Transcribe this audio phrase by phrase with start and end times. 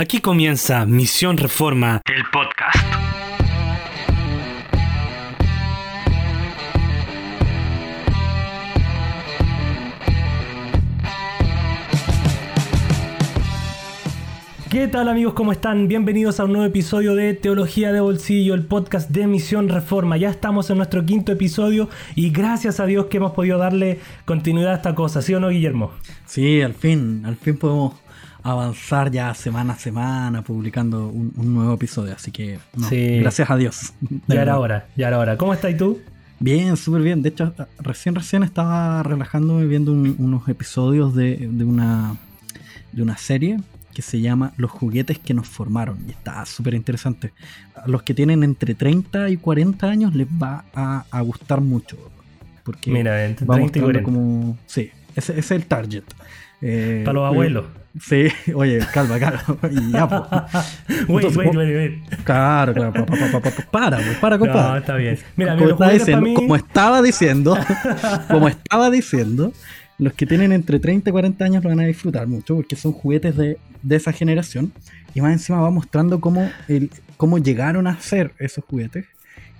[0.00, 2.78] Aquí comienza Misión Reforma, el podcast.
[14.70, 15.34] ¿Qué tal amigos?
[15.34, 15.88] ¿Cómo están?
[15.88, 20.16] Bienvenidos a un nuevo episodio de Teología de Bolsillo, el podcast de Misión Reforma.
[20.16, 24.74] Ya estamos en nuestro quinto episodio y gracias a Dios que hemos podido darle continuidad
[24.74, 25.90] a esta cosa, ¿sí o no, Guillermo?
[26.24, 27.94] Sí, al fin, al fin podemos
[28.52, 32.14] avanzar ya semana a semana publicando un, nuevo episodio.
[32.14, 32.58] Así que
[33.20, 33.92] gracias a Dios.
[34.26, 35.36] Ya era hora, ya era hora.
[35.36, 36.00] ¿Cómo estás tú?
[36.40, 37.22] Bien, súper bien.
[37.22, 42.16] De hecho, recién recién estaba relajándome viendo unos episodios de, una,
[42.92, 43.58] de una serie
[43.92, 45.98] que se llama Los juguetes que nos formaron.
[46.06, 47.32] Y está súper interesante.
[47.74, 51.96] A los que tienen entre 30 y 40 años les va a, gustar mucho.
[52.62, 54.04] Porque Mira, entre 30 y 40.
[54.04, 54.56] como.
[54.66, 56.04] Sí, ese, es el target.
[56.60, 57.64] Eh, Para los abuelos.
[58.00, 59.42] Sí, oye, calma, calma.
[59.70, 60.06] Y ya,
[61.08, 62.22] wait, wait, wait, wait.
[62.24, 63.40] Claro, claro, para,
[64.20, 64.62] para, compadre.
[64.62, 65.18] No, está bien.
[65.36, 67.58] Mira, como, estaba diciendo, como estaba diciendo,
[68.28, 69.52] como estaba diciendo,
[69.98, 72.92] los que tienen entre 30 y 40 años lo van a disfrutar mucho porque son
[72.92, 74.72] juguetes de, de esa generación.
[75.14, 79.06] Y más encima va mostrando cómo, el, cómo llegaron a ser esos juguetes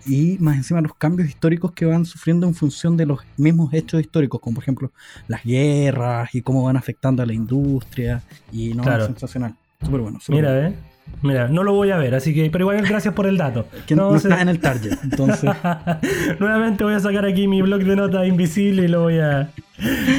[0.07, 4.01] y más encima los cambios históricos que van sufriendo en función de los mismos hechos
[4.01, 4.93] históricos, como por ejemplo
[5.27, 9.07] las guerras y cómo van afectando a la industria y no claro.
[9.07, 9.55] sensacional.
[9.83, 10.19] Súper bueno.
[10.29, 10.75] Mira, eh.
[11.23, 13.67] Mira, no lo voy a ver, así que, pero igual gracias por el dato.
[13.87, 15.51] Que no, está en el target, entonces.
[16.39, 19.51] Nuevamente voy a sacar aquí mi blog de notas invisible y lo voy a.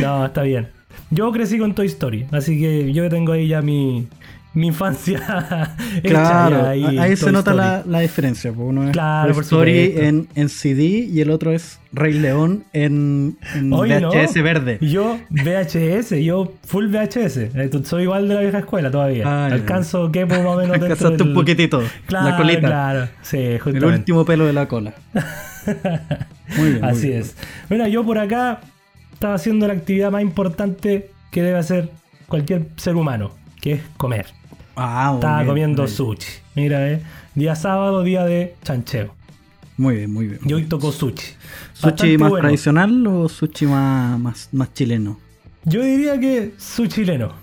[0.02, 0.68] No, está bien.
[1.12, 4.08] Yo crecí con Toy Story, así que yo tengo ahí ya mi,
[4.54, 5.76] mi infancia.
[6.04, 8.52] claro, ahí, se nota la, la, diferencia.
[8.52, 14.42] Uno es claro, Story en, en, CD y el otro es Rey León en, VHS
[14.42, 14.80] verde.
[14.82, 17.38] Yo VHS, yo full VHS.
[17.38, 19.24] Eh, soy igual de la vieja escuela todavía.
[19.28, 21.84] Ah, Alcanzo que más o menos Alcanzaste un poquitito.
[22.08, 22.68] Claro, la colita.
[22.68, 24.94] Claro, sí, El último pelo de la cola.
[26.58, 26.84] muy bien.
[26.84, 27.36] Así es.
[27.70, 28.62] Mira, yo por acá
[29.14, 31.92] estaba haciendo la actividad más importante que debe hacer
[32.28, 33.32] cualquier ser humano,
[33.62, 34.39] que es comer.
[34.82, 36.40] Ah, Estaba comiendo sushi.
[36.56, 37.02] Mira, eh.
[37.36, 39.14] Día sábado, día de chancheo.
[39.76, 40.40] Muy bien, muy bien.
[40.46, 41.36] Y hoy tocó sushi.
[41.74, 45.20] ¿Sushi más tradicional o sushi más, más, chileno?
[45.66, 47.34] Yo diría que su chileno.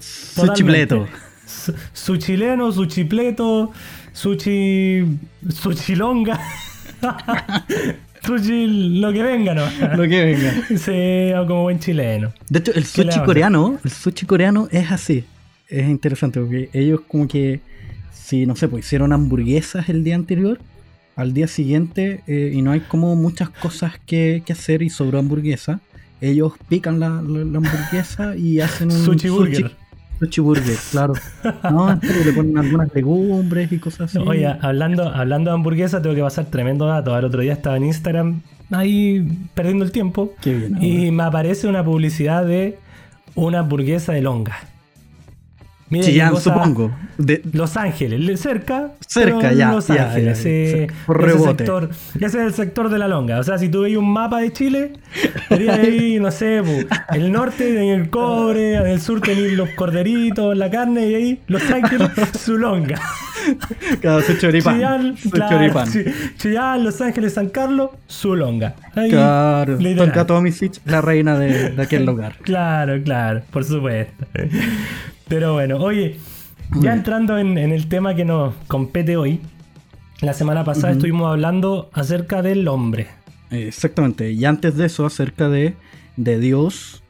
[0.00, 1.06] Suchipleto.
[1.92, 3.70] Su chileno, su chipleto,
[4.12, 5.04] sushi.
[5.48, 6.40] suchilonga.
[8.26, 9.96] sushi, lo que venga, ¿no?
[9.96, 10.54] lo que venga.
[10.76, 12.32] Sí, como buen chileno.
[12.48, 15.24] De hecho, el sushi coreano, el sushi coreano es así
[15.70, 17.60] es interesante porque ellos como que,
[18.12, 20.58] si no sé, pues hicieron hamburguesas el día anterior,
[21.16, 25.80] al día siguiente, eh, y no hay como muchas cosas que, hacer y sobró hamburguesa,
[26.20, 29.76] ellos pican la, hamburguesa y hacen un sushi burger.
[30.18, 31.14] Sushi burger, claro.
[31.70, 34.18] No, le ponen algunas legumbres y cosas así.
[34.18, 37.16] Oye, hablando, hablando de hamburguesa, tengo que pasar tremendo dato.
[37.16, 40.34] El otro día estaba en Instagram ahí perdiendo el tiempo.
[40.44, 42.78] y me aparece una publicidad de
[43.34, 44.58] una hamburguesa de longa.
[45.90, 46.92] Chillán, supongo.
[47.18, 47.42] De...
[47.52, 48.92] Los Ángeles, cerca.
[49.06, 49.72] Cerca, ya.
[49.72, 50.86] Los Ángeles, sí.
[51.06, 51.64] Por rebote.
[51.64, 53.38] Ese, sector, ese es el sector de la longa.
[53.40, 54.92] O sea, si tú veis un mapa de Chile,
[55.48, 56.62] sería ahí, no sé,
[57.12, 61.40] el norte en el cobre, en el sur tenéis los corderitos, la carne, y ahí
[61.48, 63.00] Los Ángeles, su longa.
[64.00, 64.76] Claro, su choripán.
[64.76, 65.88] Chillán, su choripán.
[66.36, 68.74] Chillán, Los Ángeles, San Carlos, su longa.
[68.94, 69.78] Ahí, claro.
[69.78, 72.36] Tonka Tomisic, la reina de, de aquel lugar.
[72.42, 74.26] Claro, claro, por supuesto.
[75.28, 76.18] Pero bueno, oye,
[76.80, 79.40] ya entrando en, el tema que nos compete hoy,
[80.20, 83.08] la semana pasada estuvimos hablando acerca del hombre.
[83.50, 85.74] Exactamente, y antes de eso acerca de,
[86.16, 87.02] de Dios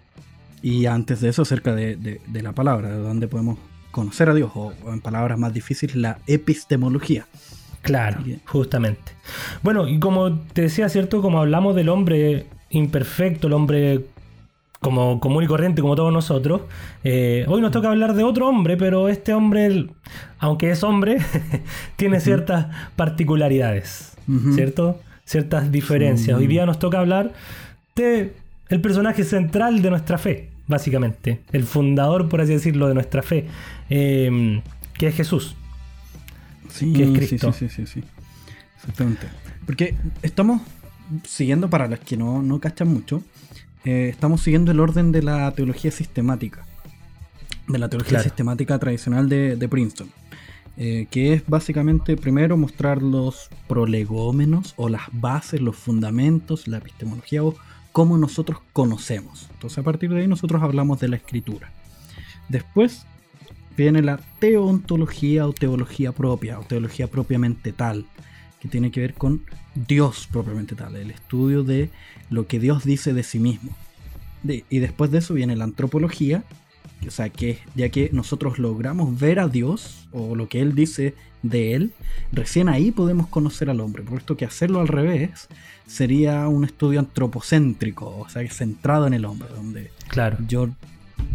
[0.62, 3.58] y antes de eso acerca de, la palabra, de dónde podemos
[3.90, 7.26] conocer a Dios, o, en palabras más difíciles, la epistemología.
[7.82, 9.12] Claro, justamente.
[9.62, 11.22] Bueno, y como te decía, ¿cierto?
[11.22, 14.04] Como hablamos del hombre imperfecto, el hombre
[14.80, 16.62] como común y corriente como todos nosotros.
[17.04, 19.86] Eh, hoy nos toca hablar de otro hombre, pero este hombre,
[20.38, 21.18] aunque es hombre,
[21.96, 22.66] tiene ciertas
[22.96, 24.16] particularidades,
[24.54, 25.00] ¿cierto?
[25.24, 26.36] Ciertas diferencias.
[26.36, 27.32] Hoy día nos toca hablar
[27.94, 28.34] de
[28.68, 31.40] el personaje central de nuestra fe, básicamente.
[31.52, 33.46] El fundador, por así decirlo, de nuestra fe,
[33.90, 34.62] em,
[34.94, 35.56] que es Jesús.
[36.70, 37.52] Sí, que es Cristo.
[37.52, 38.04] Sí, sí, sí, sí,
[38.76, 39.26] Exactamente.
[39.66, 40.62] Porque estamos
[41.24, 43.22] siguiendo, para los que no, no cachan mucho,
[43.84, 46.64] eh, estamos siguiendo el orden de la teología sistemática,
[47.66, 50.10] de la teología sistemática tradicional de, Princeton,
[50.76, 57.42] eh, que es básicamente primero mostrar los prolegómenos o las bases, los fundamentos, la epistemología
[57.42, 57.54] o
[57.92, 59.48] cómo nosotros conocemos.
[59.52, 61.72] Entonces a partir de ahí nosotros hablamos de la escritura.
[62.48, 63.06] Después
[63.76, 68.06] viene la teontología o teología propia, o teología propiamente tal,
[68.60, 69.42] que tiene que ver con
[69.74, 71.90] Dios propiamente tal, el estudio de
[72.28, 73.74] lo que Dios dice de sí mismo.
[74.44, 76.44] y después de eso viene la antropología,
[77.06, 81.14] o sea, que ya que nosotros logramos ver a Dios o lo que Él dice
[81.42, 81.92] de Él,
[82.32, 84.02] recién ahí podemos conocer al hombre.
[84.02, 85.48] Por esto que hacerlo al revés
[85.86, 90.36] sería un estudio antropocéntrico, o sea, centrado en el hombre, donde claro.
[90.46, 90.68] yo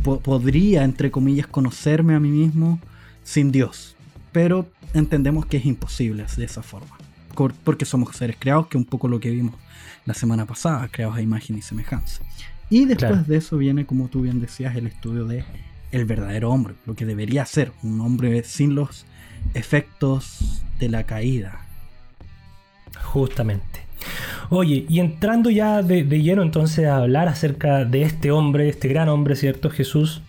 [0.04, 2.80] podría, entre comillas, conocerme a mí mismo
[3.24, 3.96] sin Dios.
[4.32, 6.98] Pero entendemos que es imposible de esa forma.
[7.64, 9.56] Porque somos seres creados, que es un poco lo que vimos
[10.06, 12.22] la semana pasada, creados a imagen y semejanza.
[12.70, 15.44] Y después de eso viene, como tú bien decías, el estudio de
[15.92, 19.06] el verdadero hombre, lo que debería ser un hombre sin los
[19.54, 21.62] efectos de la caída.
[23.04, 23.86] Justamente.
[24.50, 29.10] Oye, y entrando ya de, lleno entonces a hablar acerca de este hombre, este gran
[29.10, 29.70] hombre, ¿cierto?
[29.70, 30.22] Jesús.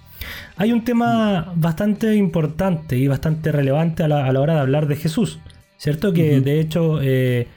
[0.57, 5.39] Hay un tema bastante importante y bastante relevante a la, hora de hablar de Jesús,
[5.77, 6.13] ¿cierto?
[6.13, 7.49] Que de hecho, eh,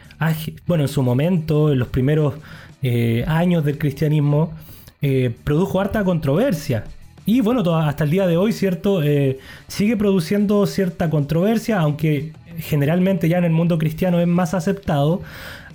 [0.68, 2.36] bueno, en su momento, en los primeros
[2.82, 4.54] eh, años del cristianismo,
[5.02, 6.86] eh, produjo harta controversia.
[7.26, 9.04] Y bueno, hasta el día de hoy, ¿cierto?
[9.04, 15.22] Eh, sigue produciendo cierta controversia, aunque generalmente ya en el mundo cristiano es más aceptado.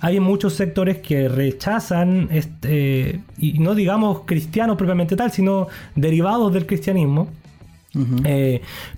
[0.01, 6.65] Hay muchos sectores que rechazan, este, y no digamos cristianos propiamente tal, sino derivados del
[6.65, 7.29] cristianismo.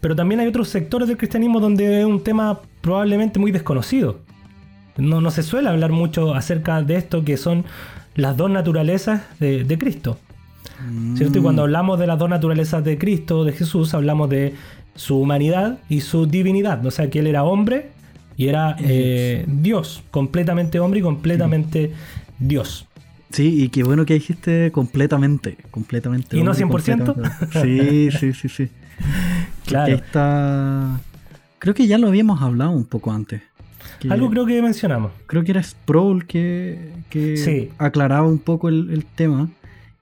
[0.02, 4.20] Pero también hay otros sectores del cristianismo donde es un tema probablemente muy desconocido.
[4.98, 7.66] No, no se suele hablar mucho acerca de esto, que son
[8.18, 10.20] las dos naturalezas de, Cristo.
[11.16, 11.40] ¿Cierto?
[11.40, 11.66] Y cuando mm.
[11.66, 14.54] hablamos de las dos naturalezas de Cristo, de Jesús, hablamos de
[14.96, 16.86] su humanidad y su divinidad.
[16.86, 17.92] O sea, que Él era hombre
[18.36, 21.94] y era eh, Dios, completamente hombre y completamente
[22.40, 22.88] Dios.
[23.32, 26.38] Sí, y qué bueno que dijiste completamente, completamente.
[26.38, 27.62] ¿Y no 100%?
[27.62, 28.70] Sí, sí, sí, sí.
[29.66, 29.96] claro.
[29.96, 31.00] Está...
[31.60, 33.42] Creo que ya lo habíamos hablado un poco antes.
[34.10, 35.12] Algo creo que mencionamos.
[35.26, 39.50] Creo que era Sproul que, que aclaraba un poco el, tema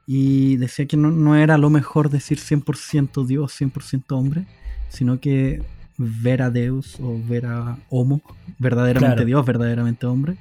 [0.05, 4.45] y decía que no, era lo mejor decir 100% Dios, 100% hombre,
[4.89, 5.61] sino que
[5.97, 8.21] ver a Dios o ver a Homo,
[8.59, 10.35] verdaderamente Dios, verdaderamente hombre,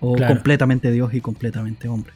[0.00, 2.12] o completamente Dios y completamente hombre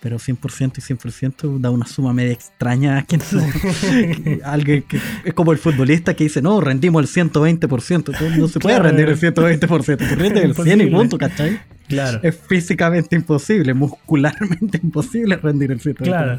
[0.00, 3.04] pero 100% y 100% da una suma media extraña.
[3.04, 8.38] Que alguien que es como el futbolista que dice, no, rendimos el 120%.
[8.38, 11.58] no se puede rendir el 120%, rinde el 100 y punto, ¿cachai?
[11.88, 12.20] Claro.
[12.22, 15.96] Es físicamente imposible, muscularmente imposible rendir el 120%.
[15.96, 16.38] Claro.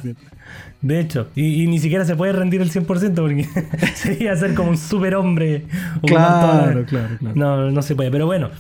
[0.82, 2.86] De hecho, y, ni siquiera se puede rendir el 100%
[3.16, 3.48] porque
[3.96, 5.66] sería ser como un superhombre.
[6.06, 7.36] Claro, claro, claro.
[7.36, 8.52] No, no se puede, pero bueno.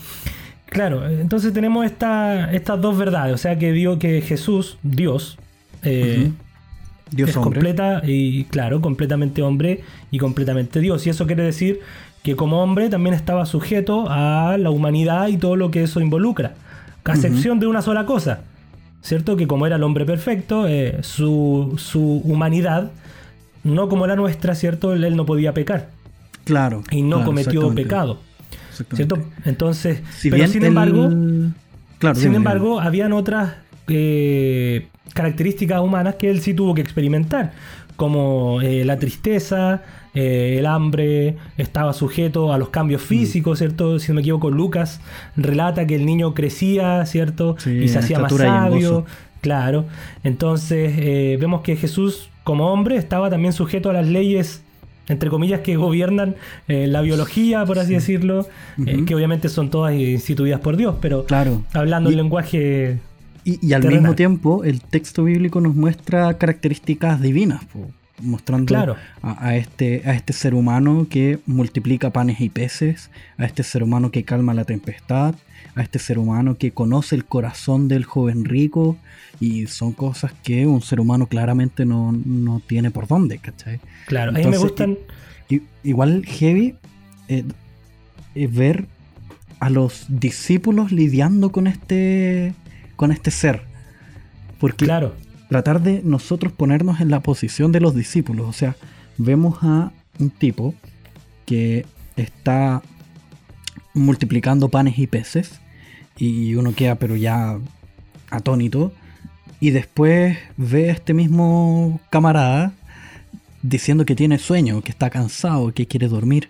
[0.70, 3.34] Claro, entonces tenemos esta, estas dos verdades.
[3.34, 5.38] O sea que digo que Jesús, Dios,
[5.84, 6.32] eh,
[7.12, 9.82] Dios es completa y claro, completamente hombre
[10.12, 11.08] y completamente Dios.
[11.08, 11.80] Y eso quiere decir
[12.24, 16.54] que como hombre también estaba sujeto a la humanidad y todo lo que eso involucra.
[17.04, 18.42] A excepción de una sola cosa.
[19.02, 19.38] ¿Cierto?
[19.38, 22.92] Que como era el hombre perfecto, eh, su, su, humanidad,
[23.64, 24.94] no como la nuestra, ¿cierto?
[24.94, 25.90] Él, no podía pecar.
[26.44, 26.84] Claro.
[26.92, 28.20] Y no cometió pecado.
[28.94, 29.18] ¿Cierto?
[29.46, 31.10] Entonces, pero sin embargo,
[32.16, 33.54] sin embargo, habían otras
[33.88, 37.52] eh, características humanas que él sí tuvo que experimentar,
[37.96, 39.82] como eh, la tristeza,
[40.14, 43.06] eh, el hambre, estaba sujeto a los cambios mm.
[43.06, 44.00] físicos, ¿cierto?
[44.00, 45.02] Si no me equivoco, Lucas
[45.36, 47.58] relata que el niño crecía, ¿cierto?
[47.66, 49.06] y se hacía más sabio.
[49.42, 49.86] Claro.
[50.24, 54.64] Entonces, vemos que Jesús, como hombre, estaba también sujeto a las leyes
[55.10, 56.36] entre comillas, que gobiernan
[56.68, 58.48] eh, la biología, por así decirlo,
[58.86, 61.64] eh, que obviamente son todas instituidas por Dios, pero claro.
[61.74, 63.00] hablando en lenguaje...
[63.44, 67.64] Y, al mismo tiempo, el texto bíblico nos muestra características divinas,
[68.22, 73.84] mostrando a, este, a este ser humano que multiplica panes y peces, a este ser
[73.84, 75.36] humano que calma la tempestad,
[75.76, 78.98] a este ser humano que conoce el corazón del joven rico
[79.40, 83.80] y son cosas que un ser humano claramente no, tiene por dónde, ¿cachai?
[84.08, 84.98] Claro, a mí me gustan...
[85.84, 86.76] igual heavy
[87.28, 87.44] eh,
[88.36, 88.88] es ver
[89.60, 92.54] a los discípulos lidiando con este,
[92.96, 93.62] con este ser.
[94.60, 95.16] Porque claro.
[95.50, 98.76] Tratar de nosotros ponernos en la posición de los discípulos, o sea,
[99.18, 100.74] vemos a un tipo
[101.46, 102.82] que está
[103.94, 105.60] multiplicando panes y peces
[106.18, 107.58] y uno queda pero ya
[108.30, 108.94] atónito
[109.60, 112.72] y después ve a este mismo camarada
[113.62, 116.48] diciendo que tiene sueño, que está cansado, que quiere dormir.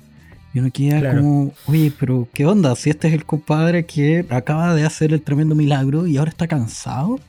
[0.54, 2.76] Y uno queda como, oye, pero ¿qué onda?
[2.76, 6.48] Si este es el compadre que acaba de hacer el tremendo milagro y ahora está
[6.48, 7.20] cansado,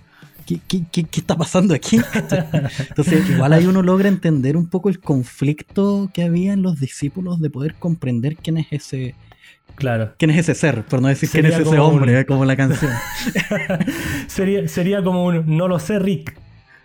[0.58, 2.00] ¿qué, qué, qué está pasando aquí?
[2.88, 7.40] Entonces, igual ahí uno logra entender un poco el conflicto que había en los discípulos
[7.40, 9.14] de poder comprender quién es ese,
[9.76, 10.12] Claro.
[10.18, 10.82] ¿Quién es ese ser?
[10.84, 12.92] Por no decir quién es ese hombre, como la canción.
[14.26, 16.36] sería, sería como un no lo sé, Rick.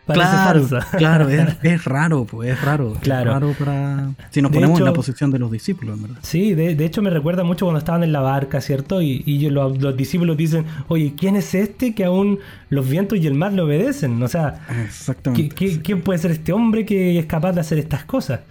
[0.05, 2.95] Claro, claro, es, raro, pues, es raro.
[3.01, 3.31] Claro.
[3.31, 4.09] raro para.
[4.29, 6.17] Si nos ponemos en la posición de los discípulos, en verdad.
[6.21, 9.01] Sí, de, hecho me recuerda mucho cuando estaban en la barca, ¿cierto?
[9.01, 13.53] Y, los, discípulos dicen, oye, ¿quién es este que aún los vientos y el mar
[13.53, 14.21] le obedecen?
[14.21, 15.79] O sea, Exactamente.
[15.81, 18.41] quién puede ser este hombre que es capaz de hacer estas cosas?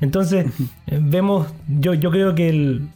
[0.00, 0.46] Entonces,
[0.86, 2.88] eh, vemos, yo, yo creo que el,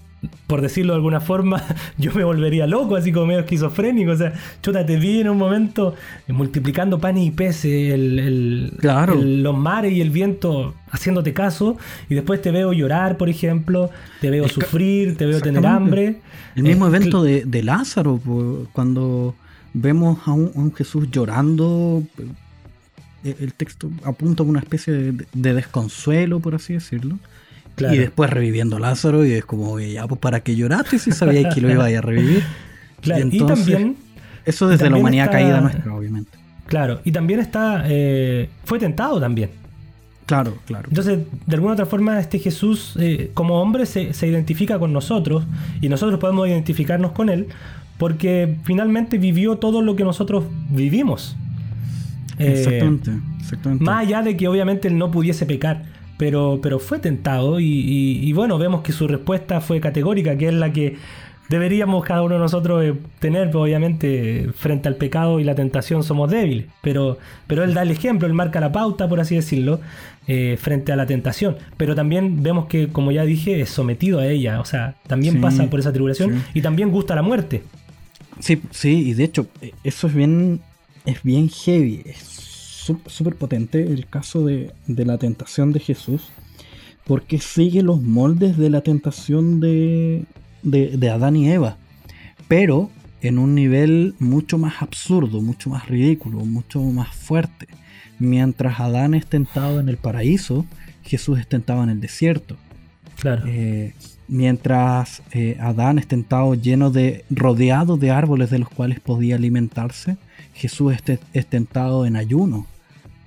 [0.47, 1.63] por decirlo de alguna forma,
[1.99, 4.13] yo me volvería loco, así como medio esquizofrénico.
[4.13, 4.33] O sea,
[4.63, 5.95] chuta, te vi en un momento
[6.27, 8.73] eh, multiplicando panes y peces, el,
[9.43, 11.77] los mares y el viento haciéndote caso,
[12.09, 16.21] y después te veo llorar, por ejemplo, te veo sufrir, te veo tener hambre.
[16.57, 18.21] El mismo eh, evento de, Lázaro,
[18.73, 19.35] cuando
[19.75, 22.03] vemos a un, Jesús llorando,
[23.23, 27.19] eh, el texto apunta a una especie de desconsuelo, por así decirlo.
[27.81, 31.55] Y después reviviendo a Lázaro y es como, ya, pues para qué lloraste si sabías
[31.55, 32.43] que lo iba a revivir.
[33.01, 33.97] Claro, y, también...
[34.45, 36.37] Eso desde la humanidad caída nuestra, obviamente.
[36.67, 37.85] Claro, y también está...
[37.87, 39.51] Eh, fue tentado también.
[40.29, 40.89] Claro, claro.
[40.89, 45.45] Entonces, de alguna otra forma, este Jesús eh, como hombre se, identifica con nosotros
[45.81, 47.47] y nosotros podemos identificarnos con él
[47.97, 51.35] porque finalmente vivió todo lo que nosotros vivimos.
[52.39, 53.85] Eh, exactamente, exactamente.
[53.85, 55.85] Más allá de que obviamente él no pudiese pecar
[56.19, 60.73] pero, pero fue tentado y, bueno, vemos que su respuesta fue categórica, que es la
[60.73, 60.97] que
[61.49, 66.31] deberíamos cada uno de nosotros eh, tener, obviamente, frente al pecado y la tentación somos
[66.31, 69.81] débiles, pero, pero él da el ejemplo, él marca la pauta, por así decirlo,
[70.27, 74.27] eh, frente a la tentación, pero también vemos que, como ya dije, es sometido a
[74.27, 77.63] ella, o sea, también pasa por esa tribulación y también gusta la muerte.
[78.41, 80.61] Sí, sí, y de hecho, eh, eso es bien,
[81.07, 82.03] es bien heavy,
[83.07, 86.31] súper potente el caso de, la tentación de Jesús,
[87.05, 90.25] porque sigue los moldes de la tentación de,
[90.63, 91.77] de, Adán y Eva,
[92.49, 92.91] pero
[93.21, 97.67] en un nivel mucho más absurdo, mucho más ridículo, mucho más fuerte.
[98.19, 100.67] Mientras Adán es tentado en el paraíso,
[101.03, 102.57] Jesús es tentado en el desierto.
[103.19, 103.45] Claro.
[103.47, 103.95] Eh,
[104.29, 110.17] mientras eh, Adán es tentado lleno de, rodeado de árboles de los cuales podía alimentarse,
[110.55, 110.95] Jesús
[111.33, 112.67] es tentado en ayuno,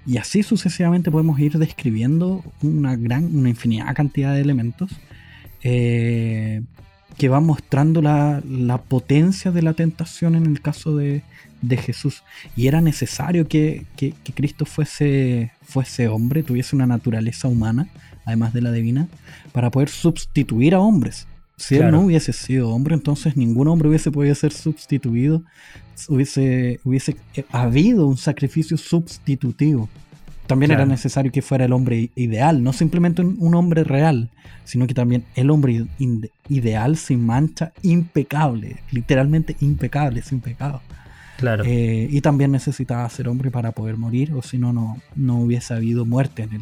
[0.06, 4.92] y así sucesivamente podemos ir describiendo una gran, una infinidad cantidad de elementos
[5.64, 6.62] eh,
[7.18, 8.42] que van mostrando la,
[8.88, 11.24] potencia de la tentación en el caso de,
[11.78, 12.24] Jesús.
[12.56, 13.86] Y era necesario que,
[14.34, 17.88] Cristo fuese, fuese hombre, tuviese una naturaleza humana,
[18.26, 19.08] además de la divina,
[19.52, 21.28] para poder sustituir a hombres.
[21.62, 25.44] Si él no hubiese sido hombre, entonces ningún hombre hubiese podido ser sustituido,
[26.10, 27.16] hubiese, hubiese
[27.52, 29.88] habido un sacrificio sustitutivo.
[30.48, 34.30] También era necesario que fuera el hombre ideal, no simplemente un, hombre real,
[34.66, 35.86] sino que también el hombre
[36.50, 40.82] ideal sin mancha, impecable, literalmente impecable, sin pecado.
[41.38, 41.64] Claro.
[41.66, 46.06] Eh, y también necesitaba ser hombre para poder morir, o si no, no hubiese habido
[46.06, 46.62] muerte en él.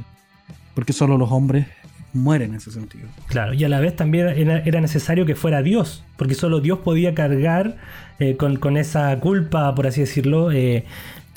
[0.76, 1.66] Porque solo los hombres
[2.14, 3.08] muere en ese sentido.
[3.28, 7.14] Claro, y a la vez también era, necesario que fuera Dios, porque solo Dios podía
[7.14, 7.78] cargar
[8.20, 10.86] eh, con, esa culpa, por así decirlo, eh,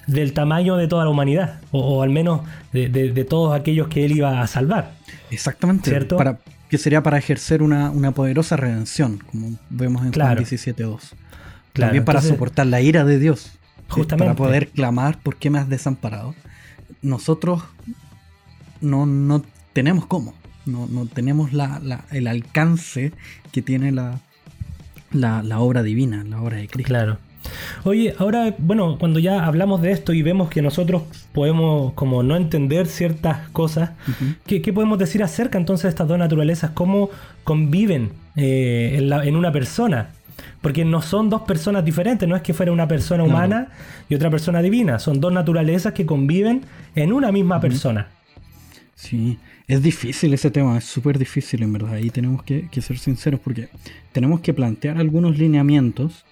[0.06, 4.40] del tamaño de toda la humanidad, o, al menos de, todos aquellos que él iba
[4.40, 4.92] a salvar.
[5.30, 6.16] Exactamente, ¿cierto?
[6.16, 6.38] Para,
[6.68, 11.00] que sería para ejercer una, poderosa redención, como vemos en Juan 17.2.
[11.72, 13.58] También para soportar la ira de Dios.
[13.88, 14.24] Justamente.
[14.24, 16.34] Para poder clamar, ¿por qué me has desamparado?
[17.02, 17.62] Nosotros
[18.80, 20.34] no, no tenemos cómo
[20.66, 23.12] no, no tenemos la, el alcance
[23.52, 24.20] que tiene la,
[25.12, 26.88] la, obra divina, la obra de Cristo.
[26.88, 27.18] Claro.
[27.84, 31.02] Oye, ahora, bueno, cuando ya hablamos de esto y vemos que nosotros
[31.32, 33.90] podemos como no entender ciertas cosas,
[34.46, 36.70] ¿qué, podemos decir acerca entonces de estas dos naturalezas?
[36.70, 37.10] ¿Cómo
[37.42, 40.10] conviven eh, en, una persona?
[40.60, 43.68] Porque no son dos personas diferentes, no es que fuera una persona humana
[44.08, 46.62] y otra persona divina, son dos naturalezas que conviven
[46.94, 48.06] en una misma persona.
[48.94, 49.38] Sí,
[49.68, 51.94] es difícil ese tema, es súper difícil en verdad.
[51.94, 53.68] Ahí tenemos que, ser sinceros porque
[54.12, 56.24] tenemos que plantear algunos lineamientos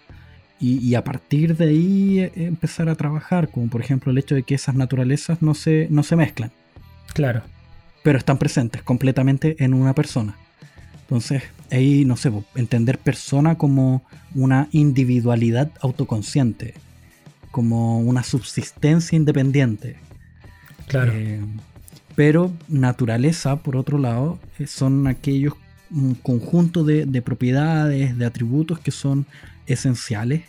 [0.62, 4.42] y, a partir de ahí eh, empezar a trabajar, como por ejemplo el hecho de
[4.42, 6.52] que esas naturalezas no se, no se mezclan.
[7.14, 7.42] Claro.
[8.02, 10.36] Pero están presentes completamente en una persona.
[11.02, 14.02] Entonces, ahí, no sé, entender persona como
[14.34, 16.74] una individualidad autoconsciente,
[17.50, 19.96] como una subsistencia independiente.
[20.86, 21.12] Claro.
[21.14, 21.40] Eh,
[22.20, 25.54] pero naturaleza, por otro lado, eh, son aquellos
[25.90, 29.24] un conjunto de, propiedades, de atributos que son
[29.66, 30.42] esenciales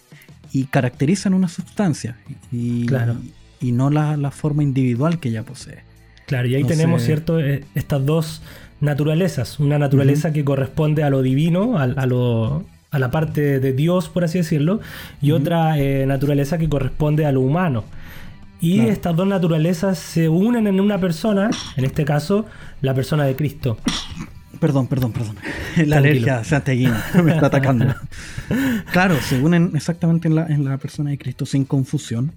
[0.52, 2.18] y caracterizan una sustancia.
[2.52, 3.16] Y, claro.
[3.62, 5.86] y no la, forma individual que ella posee.
[6.28, 7.40] Claro, y ahí tenemos, ¿cierto?
[7.40, 8.42] Eh, estas dos
[8.82, 9.58] naturalezas.
[9.62, 14.26] Una naturaleza que corresponde a lo divino, a, lo, a, la parte de Dios, por
[14.26, 14.82] así decirlo,
[15.22, 17.86] y otra eh, naturaleza que corresponde a lo humano.
[18.62, 22.46] Y estas dos naturalezas se unen en una persona, en este caso,
[22.82, 23.78] la persona de Cristo.
[24.60, 25.36] Perdón, perdón, perdón.
[25.88, 27.96] La alergia santiaguina me está atacando.
[28.92, 32.32] claro, se unen exactamente en la, en la persona de Cristo sin confusión.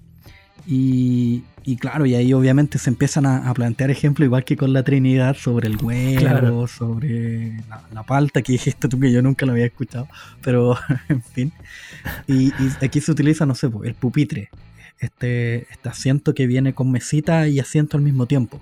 [0.67, 4.81] Y, y, claro, y ahí obviamente se empiezan a, plantear ejemplos, igual que con la
[4.81, 7.57] Trinidad, sobre el huevo, sobre
[7.93, 10.07] la, palta, que dijiste tú que yo nunca lo había escuchado,
[10.41, 10.75] pero
[11.09, 11.53] en fin.
[12.27, 12.51] Y,
[12.83, 14.49] aquí se utiliza, no sé, el pupitre,
[14.99, 18.61] este, este asiento que viene con mesita y asiento al mismo tiempo.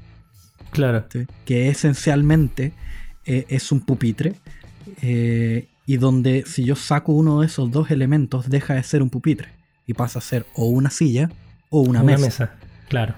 [0.72, 1.06] Claro.
[1.46, 2.74] Que esencialmente
[3.26, 4.36] eh, es un pupitre.
[5.02, 9.10] Eh, y donde si yo saco uno de esos dos elementos deja de ser un
[9.10, 9.50] pupitre
[9.86, 11.30] y pasa a ser o una silla
[11.70, 12.54] o una, mesa.
[12.88, 13.16] Claro.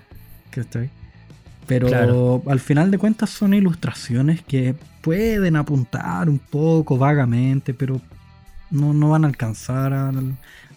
[1.68, 8.02] Pero al final de cuentas son ilustraciones que pueden apuntar un poco vagamente, pero
[8.72, 9.94] no, no van a alcanzar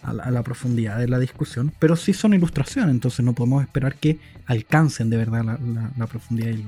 [0.03, 1.71] a, la, profundidad de la discusión.
[1.79, 5.57] Pero sí son ilustraciones, entonces no podemos esperar que alcancen de verdad
[5.97, 6.63] la, profundidad del,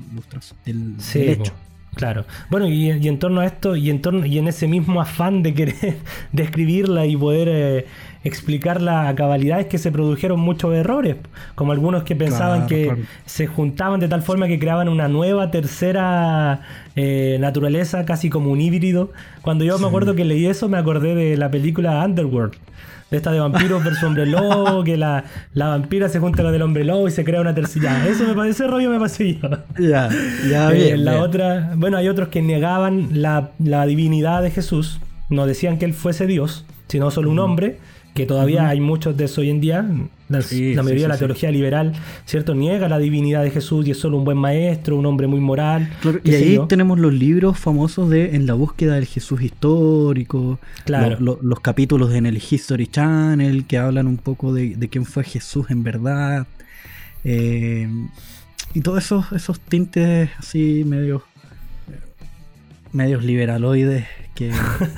[0.64, 1.52] del hecho.
[1.94, 2.24] Claro.
[2.48, 5.52] Bueno, y, en torno a esto, y en, torno, y en ese mismo afán de
[5.52, 5.98] querer
[6.32, 7.86] describirla y poder eh,
[8.24, 11.16] explicarla a cabalidad, es que se produjeron muchos errores,
[11.54, 16.60] como algunos que pensaban que se juntaban de tal forma que creaban una nueva tercera
[16.94, 19.10] eh, naturaleza, casi como un híbrido.
[19.42, 22.54] Cuando yo me acuerdo que leí eso, me acordé de la película Underworld
[23.12, 25.24] de esta de vampiros versus hombre lobo, que la,
[25.54, 28.08] vampira se junta con el hombre lobo y se crea una tercera.
[28.08, 29.50] Eso me parece, rollo me pasó yo.
[29.78, 30.08] Ya,
[30.48, 34.98] ya eh, La otra, bueno, hay otros que negaban la, la, divinidad de Jesús,
[35.28, 37.76] no decían que él fuese Dios, sino solo un hombre
[38.14, 39.88] que todavía hay muchos de eso hoy en día.
[40.28, 40.38] La,
[40.82, 41.92] mayoría de la teología liberal,
[42.24, 42.54] ¿cierto?
[42.54, 45.90] Niega la divinidad de Jesús y es solo un buen maestro, un hombre muy moral.
[46.24, 51.18] y ahí tenemos los libros famosos de En la búsqueda del Jesús histórico, claro.
[51.20, 55.82] los capítulos en el History Channel que hablan un poco de, quién fue Jesús en
[55.82, 56.46] verdad.
[57.24, 57.88] Eh,
[58.74, 61.22] y todos esos, esos tintes así medios
[62.92, 64.52] medios liberaloides que,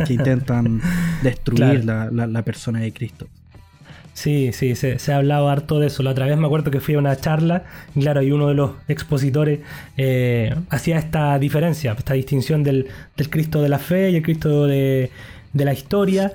[0.08, 0.80] intentan
[1.22, 3.26] destruir la, persona de Cristo.
[4.12, 6.02] Sí, sí, se, ha hablado harto de eso.
[6.04, 7.64] La otra vez me acuerdo que fui a una charla,
[7.96, 9.60] y claro, y uno de los expositores
[9.96, 12.86] eh, hacía esta diferencia, esta distinción del,
[13.28, 15.10] Cristo de la fe y el Cristo de,
[15.52, 16.32] de la historia.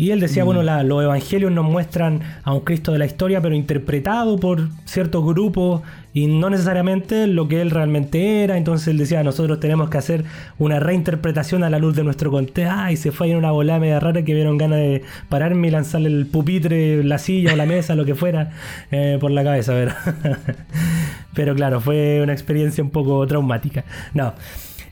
[0.00, 0.86] Y él decía, bueno, mm.
[0.86, 5.82] los evangelios nos muestran a un Cristo de la historia, pero interpretado por ciertos grupos
[6.14, 8.56] y no necesariamente lo que él realmente era.
[8.56, 10.24] Entonces él decía, nosotros tenemos que hacer
[10.56, 12.72] una reinterpretación a la luz de nuestro contexto.
[12.74, 15.70] Ah, y se fue en una volada media rara que vieron ganas de pararme y
[15.70, 18.52] lanzarle el pupitre, la silla o la mesa, lo que fuera,
[18.90, 19.74] eh, por la cabeza.
[19.74, 19.92] Pero,
[21.34, 23.84] pero claro, fue una experiencia un poco traumática.
[24.14, 24.32] No,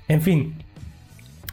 [0.06, 0.67] en fin.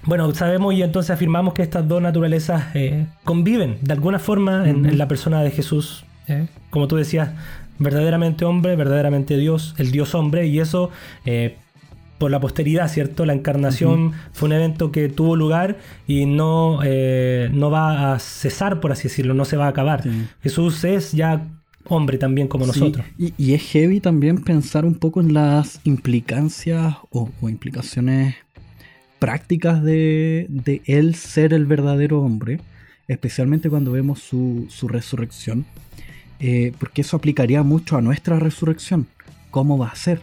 [0.06, 4.98] Bueno, sabemos y entonces afirmamos que estas dos naturalezas eh, conviven de alguna forma en,
[4.98, 6.06] la persona de Jesús.
[6.28, 6.48] Eh.
[6.70, 7.32] Como tú decías,
[7.80, 10.92] verdaderamente hombre, verdaderamente Dios, el Dios hombre, y eso
[11.26, 11.58] eh,
[12.20, 13.26] por la posteridad, ¿cierto?
[13.26, 18.92] La encarnación fue un evento que tuvo lugar y no, no va a cesar, por
[18.92, 20.04] así decirlo, no se va a acabar.
[20.42, 21.48] Jesús es ya
[21.88, 23.06] hombre también como nosotros.
[23.18, 28.36] Y, es heavy también pensar un poco en las implicancias o implicaciones
[29.26, 32.60] prácticas de, de, él ser el verdadero hombre,
[33.08, 35.66] especialmente cuando vemos su, resurrección,
[36.40, 39.08] eh, porque eso aplicaría mucho a nuestra resurrección.
[39.50, 40.22] ¿Cómo va a ser?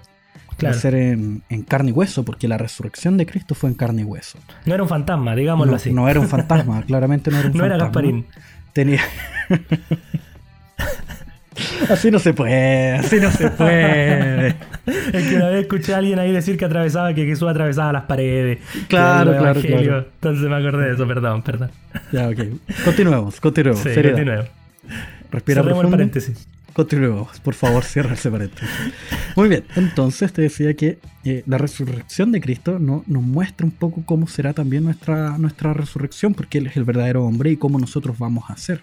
[0.64, 4.02] Va a ser en, carne y hueso, porque la resurrección de Cristo fue en carne
[4.02, 4.38] y hueso.
[4.66, 5.92] No era un fantasma, digámoslo así.
[5.92, 7.68] No era un fantasma, claramente no era un fantasma.
[7.68, 8.26] No era Gasparín.
[8.72, 9.00] Tenía.
[11.88, 14.48] Así no se puede, así no se puede.
[14.86, 18.04] es que una vez escuché a alguien ahí decir que atravesaba, que Jesús atravesaba las
[18.04, 18.58] paredes.
[18.88, 20.06] Claro, claro, claro.
[20.14, 21.70] Entonces me acordé de eso, perdón, perdón.
[22.12, 22.38] Ya, ok.
[22.84, 23.82] Continuemos, continuemos.
[23.82, 24.46] Sí, continuemos.
[25.30, 26.48] Respira Cerremos el paréntesis.
[26.72, 28.68] Continuemos, por favor, cierra ese paréntesis.
[29.36, 33.72] Muy bien, entonces te decía que eh, la resurrección de Cristo no, nos muestra un
[33.72, 37.78] poco cómo será también nuestra, nuestra resurrección, porque Él es el verdadero hombre y cómo
[37.78, 38.82] nosotros vamos a ser.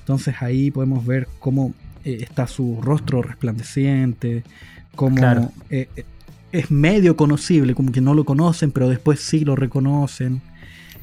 [0.00, 1.72] Entonces ahí podemos ver cómo
[2.04, 4.44] eh, está su rostro resplandeciente,
[4.94, 6.04] como eh, eh,
[6.52, 10.42] es medio conocible, como que no lo conocen, pero después sí lo reconocen.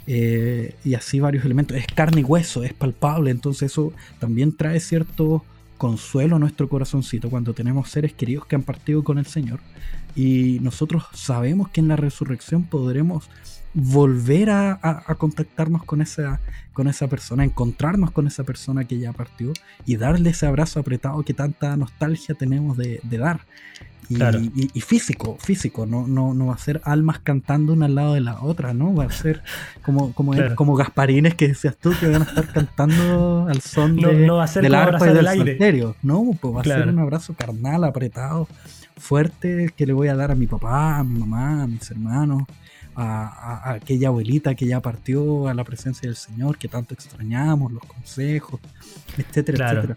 [0.05, 1.77] y así varios elementos.
[1.77, 5.43] Es carne y hueso, es palpable, entonces eso también trae cierto
[5.79, 9.61] consuelo a nuestro corazoncito cuando tenemos seres queridos que han partido con el Señor.
[10.13, 13.29] Y nosotros sabemos que en la resurrección podremos
[13.73, 16.41] volver a, contactarnos con esa,
[16.73, 19.53] con esa persona, encontrarnos con esa persona que ya partió
[19.85, 23.45] y darle ese abrazo apretado que tanta nostalgia tenemos de, dar.
[24.09, 28.21] Y, físico, físico, no, no, no va a ser almas cantando una al lado de
[28.21, 28.95] la otra, ¿no?
[28.95, 29.43] Va a ser
[29.83, 34.25] como, como, como Gasparines que decías tú que van a estar cantando al son de,
[34.25, 35.57] no, va a ser del arpa y del aire.
[36.01, 38.47] No, pues va a ser un abrazo carnal, apretado,
[38.97, 42.43] fuerte, que le voy a dar a mi papá, a mi mamá, a mis hermanos,
[42.95, 47.83] a, aquella abuelita que ya partió a la presencia del Señor, que tanto extrañamos, los
[47.85, 48.59] consejos,
[49.17, 49.95] etcétera, etcétera.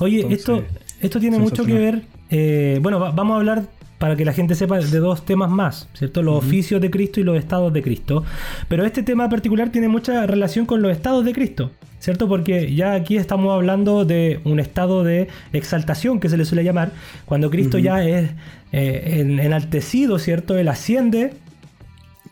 [0.00, 0.64] Oye, esto,
[1.00, 2.02] esto tiene mucho que ver,
[2.32, 3.64] eh, bueno, vamos a hablar
[3.98, 6.22] para que la gente sepa de dos temas más, ¿cierto?
[6.22, 8.24] Los oficios de Cristo y los estados de Cristo.
[8.66, 12.26] Pero este tema particular tiene mucha relación con los estados de Cristo, ¿cierto?
[12.26, 16.90] Porque ya aquí estamos hablando de un estado de exaltación que se le suele llamar,
[17.26, 18.30] cuando Cristo ya es
[18.72, 20.58] eh, enaltecido, ¿cierto?
[20.58, 21.34] Él asciende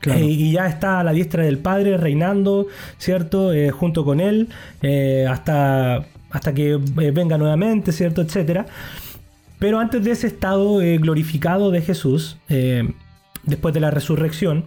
[0.06, 2.66] eh, y ya está a la diestra del Padre reinando,
[2.98, 3.52] ¿cierto?
[3.52, 4.48] Eh, junto con Él,
[5.28, 6.78] hasta, hasta que
[7.12, 8.22] venga nuevamente, ¿cierto?
[8.22, 8.66] Etcétera.
[9.60, 12.38] Pero antes de ese estado glorificado de Jesús,
[13.44, 14.64] después de la resurrección,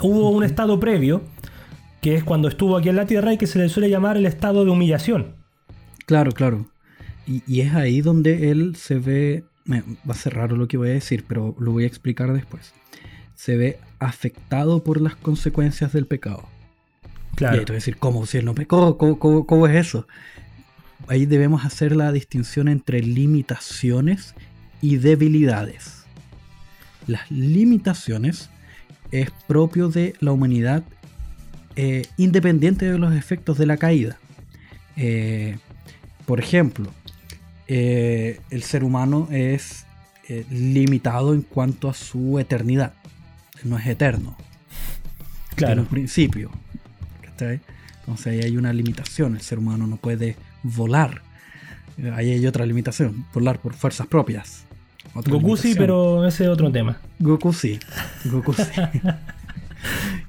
[0.00, 1.22] hubo un estado previo,
[2.00, 4.24] que es cuando estuvo aquí en la tierra y que se le suele llamar el
[4.24, 5.34] estado de humillación.
[6.06, 6.66] Claro, claro.
[7.26, 10.88] Y, y es ahí donde Él se ve, va a ser raro lo que voy
[10.88, 12.72] a decir, pero lo voy a explicar después
[13.42, 16.44] se ve afectado por las consecuencias del pecado.
[17.34, 17.56] Claro.
[17.56, 18.24] Y te voy a decir, ¿cómo?
[18.24, 20.06] Si él no pecó, ¿cómo, es eso?
[21.08, 24.34] Ahí debemos hacer la distinción entre limitaciones
[24.80, 26.04] y debilidades.
[27.06, 28.50] Las limitaciones
[29.10, 30.84] es propio de la humanidad
[31.76, 34.18] eh, independiente de los efectos de la caída.
[34.96, 35.58] Eh,
[36.26, 36.90] por ejemplo,
[37.66, 39.86] eh, el ser humano es
[40.50, 42.94] limitado en cuanto a su eternidad
[43.64, 44.36] no es eterno.
[45.54, 45.74] Claro.
[45.74, 46.50] Tiene un principio.
[48.00, 49.34] Entonces ahí hay una limitación.
[49.34, 51.22] El ser humano no puede volar.
[52.14, 53.26] Ahí hay otra limitación.
[53.32, 54.64] Volar por fuerzas propias.
[55.14, 56.98] Goku sí, pero ese es otro tema.
[57.18, 57.78] Goku sí.
[58.24, 58.62] Goku sí.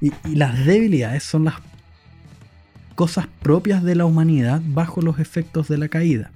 [0.00, 1.54] y, y las debilidades son las
[2.94, 6.30] cosas propias de la humanidad bajo los efectos de la caída.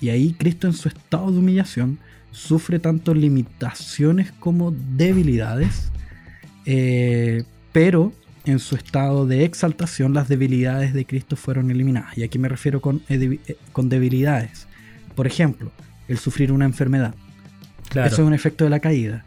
[0.00, 1.98] Y ahí Cristo en su estado de humillación
[2.32, 5.90] sufre tanto limitaciones como debilidades
[6.66, 8.12] eh, pero
[8.46, 12.16] en su estado de exaltación las debilidades de Cristo fueron eliminadas.
[12.16, 14.66] Y aquí me refiero con, eh, eh, con debilidades.
[15.14, 15.72] Por ejemplo,
[16.08, 17.14] el sufrir una enfermedad.
[17.90, 19.24] Eso es un efecto de la caída,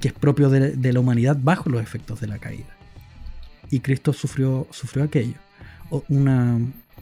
[0.00, 2.76] que es propio de, la humanidad bajo los efectos de la caída.
[3.70, 5.34] Y Cristo sufrió, sufrió aquello.
[5.90, 6.58] O, una,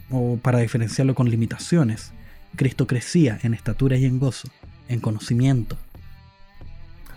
[0.09, 2.11] o para diferenciarlo con limitaciones,
[2.55, 4.49] Cristo crecía en estatura y en gozo,
[4.87, 5.77] en conocimiento.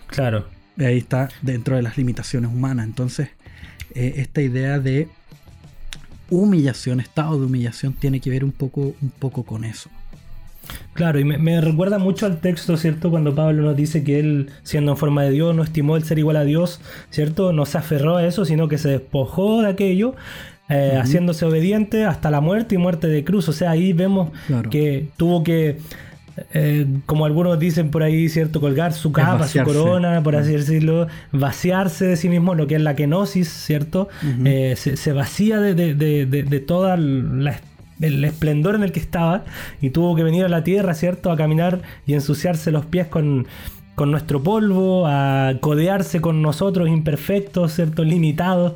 [0.07, 2.85] Claro ahí está dentro de las limitaciones humanas.
[2.85, 3.29] Entonces,
[3.95, 5.07] eh, esta idea de
[6.29, 9.89] humillación, estado de humillación, tiene que ver un poco, un poco con eso.
[10.93, 13.09] Claro, y me, recuerda mucho al texto, ¿cierto?
[13.09, 16.19] Cuando Pablo nos dice que él, siendo en forma de Dios, no estimó el ser
[16.19, 17.53] igual a Dios, ¿cierto?
[17.53, 20.15] No se aferró a eso, sino que se despojó de aquello,
[20.67, 23.47] eh, haciéndose obediente hasta la muerte y muerte de cruz.
[23.49, 24.29] O sea, ahí vemos
[24.69, 25.77] que tuvo que
[26.53, 28.61] eh, como algunos dicen por ahí, ¿cierto?
[28.61, 32.81] Colgar su capa, su corona, por así decirlo, vaciarse de sí mismo, lo que es
[32.81, 34.09] la kenosis, ¿cierto?
[34.45, 39.43] Eh, se, vacía de, de, todo el esplendor en el que estaba
[39.81, 41.31] y tuvo que venir a la tierra, ¿cierto?
[41.31, 43.47] A caminar y ensuciarse los pies con,
[43.95, 48.03] con nuestro polvo, a codearse con nosotros imperfectos, ¿cierto?
[48.03, 48.73] Limitados.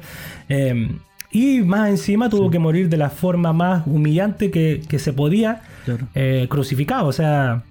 [0.49, 0.89] Eh,
[1.33, 5.61] y más encima tuvo que morir de la forma más humillante que, se podía,
[6.13, 7.63] eh, crucificado, o sea,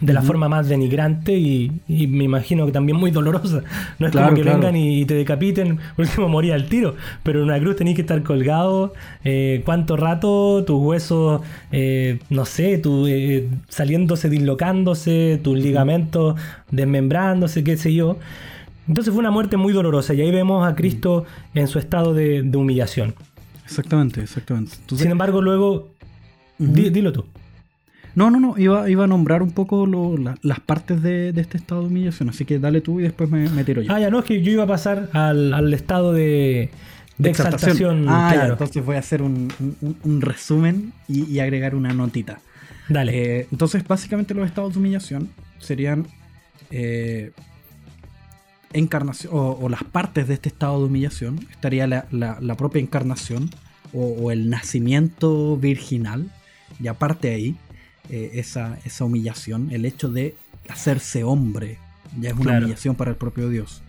[0.00, 3.62] de la forma más denigrante y, me imagino que también muy dolorosa.
[4.00, 7.60] No es como que vengan y, te decapiten, último moría al tiro, pero en una
[7.60, 8.92] cruz tenéis que estar colgado,
[9.24, 13.08] eh, cuánto rato, tus huesos, eh, no sé, tu,
[13.68, 16.34] saliéndose, dislocándose, tus ligamentos
[16.70, 18.18] desmembrándose, qué sé yo.
[18.88, 22.40] Entonces fue una muerte muy dolorosa y ahí vemos a Cristo en su estado de,
[22.54, 23.14] humillación.
[23.64, 24.76] Exactamente, exactamente.
[24.94, 25.90] Sin embargo, luego...
[26.58, 27.24] dilo tú.
[28.16, 29.86] No, no, no, iba, iba a nombrar un poco
[30.40, 33.82] las partes de, este estado de humillación, así que dale tú y después me, tiro
[33.82, 33.92] yo.
[33.92, 36.70] Ah, ya, no, es que yo iba a pasar al, estado de,
[37.22, 38.06] exaltación.
[38.08, 38.52] Ah, claro.
[38.52, 39.50] entonces voy a hacer un,
[40.22, 42.40] resumen y, agregar una notita.
[42.88, 43.40] Dale.
[43.40, 46.06] Eh, entonces, básicamente los estados de humillación serían
[46.70, 47.32] eh,
[48.72, 53.50] encarnación o, las partes de este estado de humillación estaría la, propia encarnación
[53.92, 56.30] o, el nacimiento virginal
[56.80, 57.56] y aparte ahí
[58.10, 60.36] eh, esa, esa humillación, el hecho de
[60.68, 61.78] hacerse hombre,
[62.20, 63.82] ya es una humillación para el propio Dios.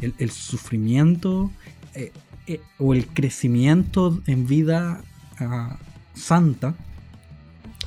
[0.00, 1.50] El, sufrimiento
[1.94, 2.12] eh,
[2.46, 5.02] eh, o el crecimiento en vida
[5.40, 5.76] ah,
[6.14, 6.76] santa,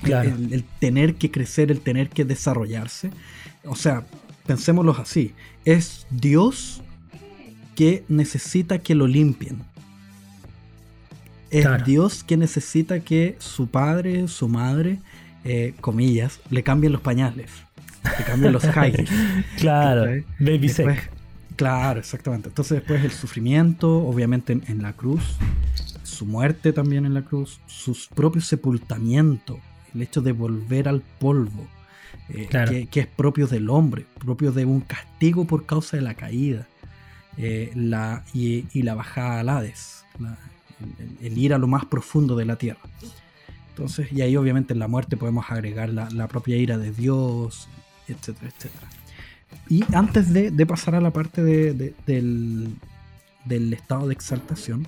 [0.04, 3.12] el, tener que crecer, el tener que desarrollarse,
[3.64, 4.06] o sea,
[4.46, 5.34] pensémoslo así,
[5.66, 6.82] es Dios
[7.76, 9.60] que necesita que lo limpien.
[11.50, 15.00] Es Dios que necesita que su padre, su madre,
[15.44, 17.52] eh, comillas, le cambien los pañales,
[18.18, 19.10] le cambien los highs.
[19.58, 20.70] claro, baby
[21.56, 22.50] Claro, exactamente.
[22.50, 25.38] Entonces después el sufrimiento, obviamente en, la cruz,
[26.02, 29.58] su muerte también en la cruz, sus propios sepultamientos,
[29.94, 31.68] el hecho de volver al polvo,
[32.34, 36.68] eh, que, es propio del hombre, propio de un castigo por causa de la caída,
[37.38, 40.06] eh, la, y, la bajada al Hades,
[41.22, 42.82] el, ir a lo más profundo de la tierra.
[43.70, 47.68] Entonces, y ahí obviamente en la muerte podemos agregar la, propia ira de Dios,
[48.08, 48.88] etcétera, etcétera.
[49.68, 52.76] Y antes de, pasar a la parte del,
[53.74, 54.88] estado de exaltación,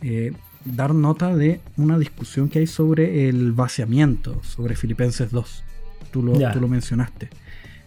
[0.00, 0.32] eh,
[0.64, 5.64] dar nota de una discusión que hay sobre el vaciamiento, sobre Filipenses 2.
[6.12, 7.30] Tú lo, tú lo mencionaste.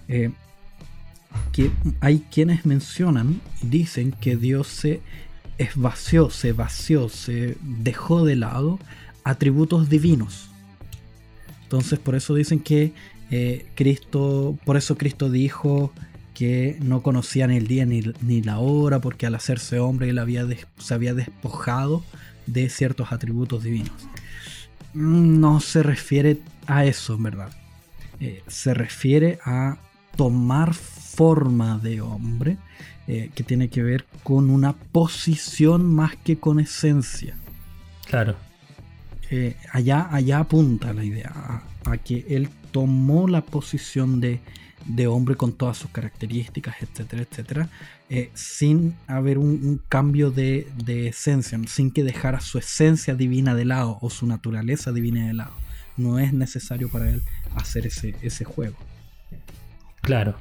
[0.07, 0.31] Eh,
[1.51, 5.01] que hay quienes mencionan y dicen que Dios se
[5.57, 8.79] esvació, se vació, se dejó de lado
[9.23, 10.49] atributos divinos.
[11.63, 12.93] Entonces por eso dicen que
[13.31, 15.91] eh, Cristo, por eso Cristo dijo
[16.33, 20.45] que no conocía ni el día ni, la hora, porque al hacerse hombre él había
[20.77, 22.03] se había despojado
[22.45, 23.95] de ciertos atributos divinos.
[24.93, 27.51] No se refiere a eso, en verdad.
[28.19, 29.77] Eh, se refiere a
[30.15, 32.57] tomar forma de hombre
[33.07, 37.35] eh, que tiene que ver con una posición más que con esencia.
[38.07, 38.35] Claro.
[39.29, 44.39] Eh, allá, allá apunta la idea, a, que él tomó la posición de,
[45.07, 47.69] hombre con todas sus características, etcétera, etcétera,
[48.09, 53.97] eh, sin haber un, cambio de, esencia, sin que dejara su esencia divina de lado
[54.01, 55.53] o su naturaleza divina de lado.
[55.97, 57.21] No es necesario para él
[57.55, 58.75] hacer ese, ese juego.
[60.01, 60.35] Claro,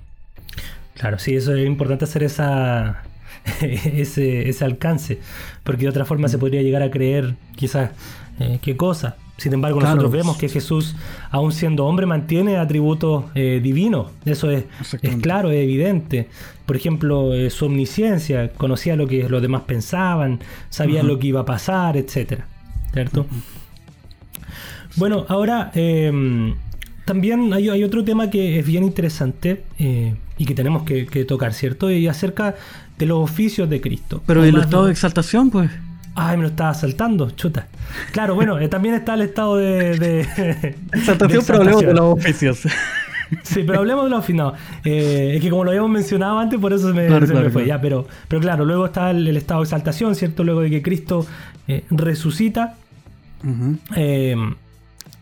[0.95, 3.03] claro, sí, eso es importante hacer esa,
[3.61, 5.21] ese, ese alcance,
[5.62, 7.90] porque de otra forma se podría llegar a creer quizás
[8.40, 9.17] eh, qué cosa.
[9.37, 10.95] Sin embargo, nosotros vemos que Jesús,
[11.31, 14.12] aún siendo hombre, mantiene atributos eh, divinos.
[14.25, 14.64] Eso es,
[15.03, 16.29] es, claro, es evidente.
[16.67, 20.38] Por ejemplo, eh, su omnisciencia, conocía lo que los demás pensaban,
[20.71, 22.43] sabía lo que iba a pasar, etc.
[22.93, 23.27] ¿Cierto?
[24.96, 26.54] Bueno, ahora em,
[27.04, 31.90] también hay, otro tema que es bien interesante y que tenemos que, tocar, ¿cierto?
[31.90, 32.54] Y acerca
[32.98, 34.22] de los oficios de Cristo.
[34.26, 35.70] Pero el estado de exaltación, pues.
[36.16, 37.66] Ay, me lo estaba saltando, chuta.
[38.12, 39.98] Claro, bueno, eh, también está el estado de.
[39.98, 40.20] de
[40.92, 42.62] exaltación, pero hablemos de los oficios.
[43.42, 44.52] Sí, pero hablemos de los oficios.
[44.85, 47.66] Eh, es que como lo habíamos mencionado antes, por eso se me, fue.
[47.66, 50.44] Ya, pero, pero claro, luego está el, estado de exaltación, ¿cierto?
[50.44, 51.26] Luego de que Cristo
[51.66, 52.76] eh, resucita.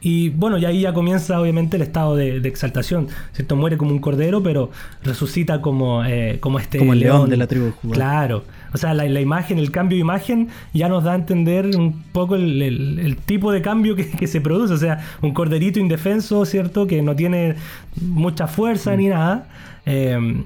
[0.04, 3.06] Y bueno, y ahí ya comienza obviamente el estado de, exaltación.
[3.32, 3.54] ¿cierto?
[3.54, 4.70] Muere como un cordero, pero
[5.04, 7.94] resucita como, eh, como este como el león, de la tribu de Judá.
[7.94, 8.44] Claro.
[8.74, 12.34] O sea, la, imagen, el cambio de imagen ya nos da a entender un poco
[12.34, 14.74] el, tipo de cambio que, se produce.
[14.74, 16.88] O sea, un corderito indefenso, ¿cierto?
[16.88, 17.54] Que no tiene
[18.00, 19.46] mucha fuerza ni nada.
[19.86, 20.44] Eh,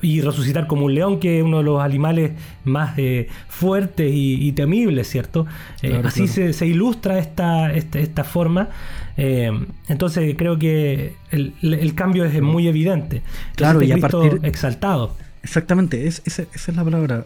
[0.00, 2.32] y resucitar como un león, que es uno de los animales
[2.64, 5.46] más eh, fuertes y, temibles, ¿cierto?
[5.82, 8.68] Eh, así Se, ilustra esta, esta, forma.
[9.16, 9.50] Eh,
[9.88, 13.22] entonces creo que el, cambio es muy evidente.
[13.56, 14.40] claro, y a partir...
[14.42, 15.16] exaltado.
[15.42, 17.24] Exactamente, es, esa, es la palabra.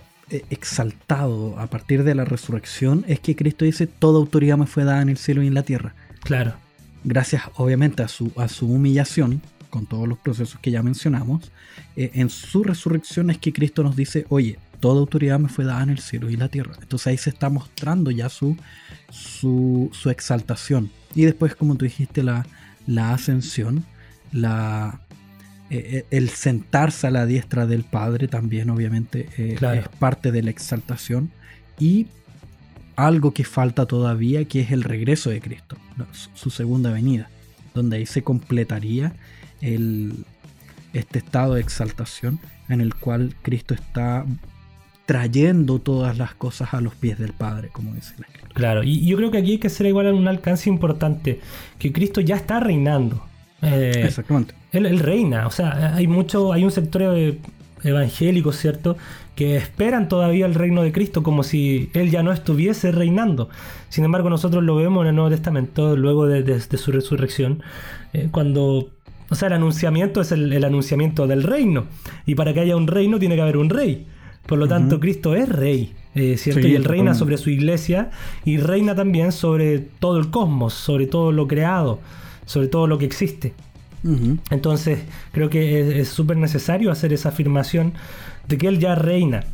[0.48, 5.02] Exaltado a partir de la resurrección es que Cristo dice: Toda autoridad me fue dada
[5.02, 5.94] en el cielo y en la tierra.
[6.22, 6.54] Claro.
[7.04, 11.50] Gracias, obviamente, a su, a su humillación, con todos los procesos que ya mencionamos,
[11.96, 15.82] eh, en su resurrección es que Cristo nos dice, oye, toda autoridad me fue dada
[15.82, 16.74] en el cielo y la tierra.
[16.82, 18.58] Entonces ahí se está mostrando ya su,
[19.10, 20.90] su, exaltación.
[21.14, 22.44] Y después, como tú dijiste, la,
[22.86, 23.86] la ascensión,
[24.30, 25.00] la,
[25.70, 30.50] eh, eh, el sentarse a la diestra del Padre también obviamente es parte de la
[30.50, 31.30] exaltación.
[31.78, 32.08] Y
[32.94, 35.78] algo que falta todavía, que es el regreso de Cristo,
[36.34, 37.30] su segunda venida,
[37.72, 39.14] donde ahí se completaría
[39.62, 40.24] el,
[40.92, 44.24] este estado de exaltación en el cual Cristo está
[45.06, 48.54] trayendo todas las cosas a los pies del Padre, como dice la Escritura.
[48.54, 51.40] Claro, y yo creo que aquí hay que hacer igual un alcance importante,
[51.78, 53.24] que Cristo ya está reinando.
[53.62, 54.54] Eh, Exactamente.
[54.72, 57.02] Él, reina, o sea, hay mucho, hay un sector
[57.84, 58.96] evangélico, ¿cierto?
[59.34, 63.50] Que esperan todavía el reino de Cristo como si Él ya no estuviese reinando.
[63.88, 67.62] Sin embargo, nosotros lo vemos en el Nuevo Testamento, luego de, su resurrección,
[68.12, 68.88] eh, cuando
[69.32, 71.86] O sea, el anunciamiento es el, anunciamiento del reino.
[72.26, 74.06] Y para que haya un reino tiene que haber un rey.
[74.46, 76.66] Por lo tanto, Cristo es rey, eh, ¿cierto?
[76.66, 78.10] y él reina sobre su iglesia
[78.44, 82.00] y reina también sobre todo el cosmos, sobre todo lo creado,
[82.44, 83.54] sobre todo lo que existe.
[84.50, 84.98] Entonces,
[85.30, 87.94] creo que es súper necesario hacer esa afirmación
[88.48, 89.44] de que él ya reina.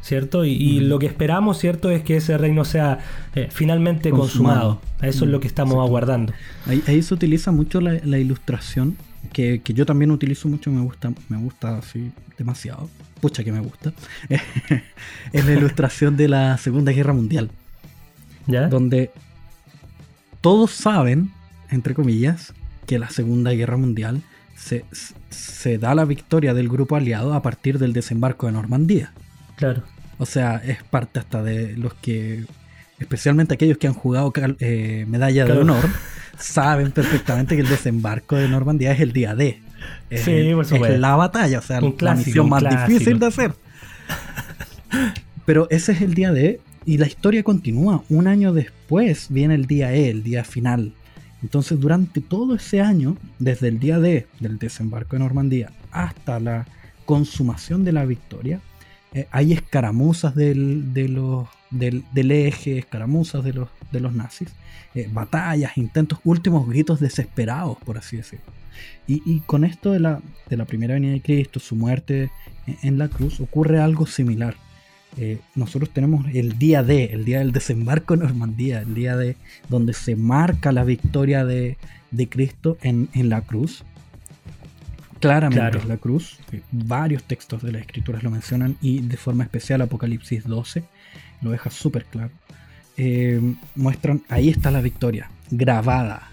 [0.00, 0.44] ¿cierto?
[0.44, 1.90] Y, lo que esperamos, ¿cierto?
[1.90, 2.98] Es que ese reino sea
[3.34, 4.80] eh, finalmente consumado.
[5.02, 6.32] Eso es lo que estamos aguardando.
[6.66, 8.96] Ahí, se utiliza mucho la, ilustración,
[9.32, 12.88] que, yo también utilizo mucho, me gusta, me gusta así demasiado.
[13.20, 13.92] Pucha que me gusta.
[15.32, 17.50] es la ilustración de la Segunda Guerra Mundial.
[18.46, 18.68] ¿Ya?
[18.68, 19.10] Donde
[20.40, 21.30] todos saben,
[21.70, 22.54] entre comillas,
[22.86, 24.22] que la Segunda Guerra Mundial
[24.56, 24.84] se,
[25.30, 29.12] se da la victoria del grupo aliado a partir del desembarco de Normandía.
[29.56, 29.82] Claro.
[30.18, 32.44] O sea, es parte hasta de los que,
[32.98, 35.84] especialmente aquellos que han jugado eh, medalla de honor,
[36.38, 39.60] saben perfectamente que el desembarco de Normandía es el día D.
[40.10, 40.94] sí, por supuesto.
[40.94, 43.52] Es la batalla, o sea, la misión más difícil de hacer.
[45.44, 48.02] Pero ese es el día D y la historia continúa.
[48.08, 50.92] Un año después viene el día E, el día final.
[51.42, 56.66] Entonces, durante todo ese año, desde el día D del desembarco de Normandía hasta la
[57.04, 58.60] consumación de la victoria,
[59.14, 60.92] eh, hay escaramuzas del,
[61.70, 64.48] del, eje, escaramuzas de los, de los nazis,
[64.94, 68.46] eh, batallas, intentos, últimos gritos desesperados, por así decirlo.
[69.06, 72.30] Y, con esto de la, de la, primera venida de Cristo, su muerte
[72.82, 74.54] en, la cruz, ocurre algo similar.
[75.16, 79.36] Eh, nosotros tenemos el día D, el día del desembarco en Normandía, el día de
[79.68, 81.78] donde se marca la victoria de,
[82.10, 83.82] de Cristo en, en la cruz
[85.18, 86.38] claramente es la cruz.
[86.70, 90.84] Varios textos de las escrituras lo mencionan y de forma especial Apocalipsis 12
[91.42, 92.30] lo deja súper claro.
[92.96, 93.40] Eh,
[93.74, 96.30] muestran, ahí está la victoria, grabada,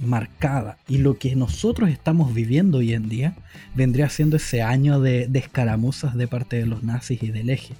[0.00, 0.78] marcada.
[0.88, 3.34] Y lo que nosotros estamos viviendo hoy en día
[3.74, 7.74] vendría siendo ese año de, escaramuzas de parte de los nazis y del eje.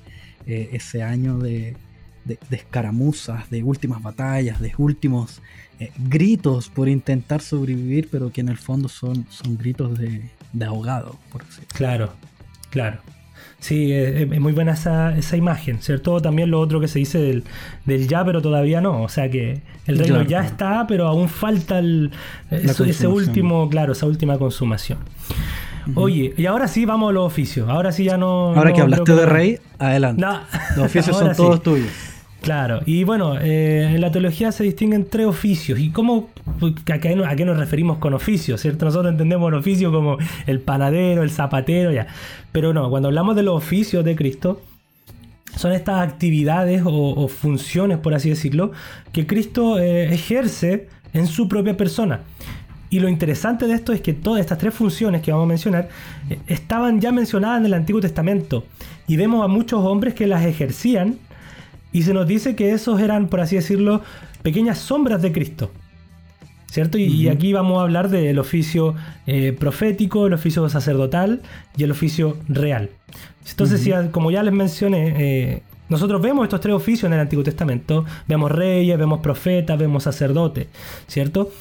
[0.46, 1.76] Eh, ese año de,
[2.24, 5.40] de, escaramuzas, de últimas batallas, de últimos
[5.78, 10.30] eh, gritos por intentar sobrevivir, pero que en el fondo son, son gritos de,
[10.64, 11.68] ahogado, por decirlo.
[11.74, 12.12] Claro,
[12.70, 13.00] claro.
[13.64, 16.20] Sí, es, muy buena esa, esa, imagen, ¿cierto?
[16.20, 17.42] También lo otro que se dice
[17.86, 19.02] del, ya, pero todavía no.
[19.02, 22.10] O sea que el reino ya está, pero aún falta el,
[22.50, 24.98] ese último, claro, esa última consumación.
[25.94, 27.70] Oye, y ahora sí vamos a los oficios.
[27.70, 28.54] Ahora sí ya no.
[28.54, 30.22] Ahora que hablaste de rey, adelante.
[30.76, 31.88] Los oficios son todos tuyos.
[32.44, 35.78] Claro, y bueno, eh, en la teología se distinguen tres oficios.
[35.78, 36.28] ¿Y cómo,
[36.92, 38.60] a qué, nos referimos con oficios?
[38.60, 38.84] ¿Cierto?
[38.84, 42.06] Nosotros entendemos el oficio como el panadero, el zapatero, ya.
[42.52, 44.60] Pero no, cuando hablamos de los oficios de Cristo,
[45.56, 48.72] son estas actividades o, funciones, por así decirlo,
[49.10, 52.20] que Cristo eh, ejerce en su propia persona.
[52.90, 55.88] Y lo interesante de esto es que todas estas tres funciones que vamos a mencionar
[56.28, 58.66] eh, estaban ya mencionadas en el Antiguo Testamento.
[59.06, 61.16] Y vemos a muchos hombres que las ejercían
[61.94, 64.02] y se nos dice que esos eran, por así decirlo,
[64.42, 65.70] pequeñas sombras de Cristo.
[66.66, 66.98] ¿Cierto?
[66.98, 68.96] Y, aquí vamos a hablar del oficio
[69.28, 71.40] eh, profético, el oficio sacerdotal
[71.76, 72.90] y el oficio real.
[73.48, 78.04] Entonces, como ya les mencioné, eh, nosotros vemos estos tres oficios en el Antiguo Testamento.
[78.26, 80.66] Vemos reyes, vemos profetas, vemos sacerdotes,
[81.06, 81.52] ¿cierto?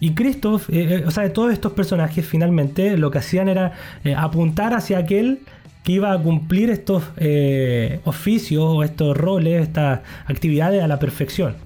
[0.00, 3.72] Y Cristo, eh, o sea, todos estos personajes finalmente lo que hacían era
[4.16, 5.40] apuntar hacia aquel
[5.84, 11.56] que iba a cumplir estos eh, oficios o estos roles, estas actividades a la perfección.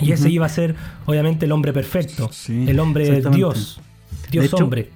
[0.00, 0.74] Y ese iba a ser,
[1.06, 3.80] obviamente, el hombre perfecto, el hombre Dios,
[4.30, 4.90] Dios hombre.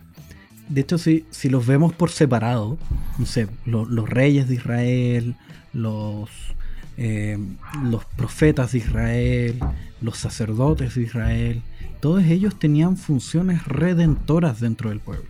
[0.69, 2.77] De hecho, si, si los vemos por separado,
[3.19, 5.37] no sé, los reyes de Israel,
[5.73, 6.29] los,
[6.99, 7.39] eh,
[7.85, 9.59] los profetas de Israel,
[10.03, 11.63] los sacerdotes de Israel,
[12.01, 15.29] todos ellos tenían funciones redentoras dentro del pueblo.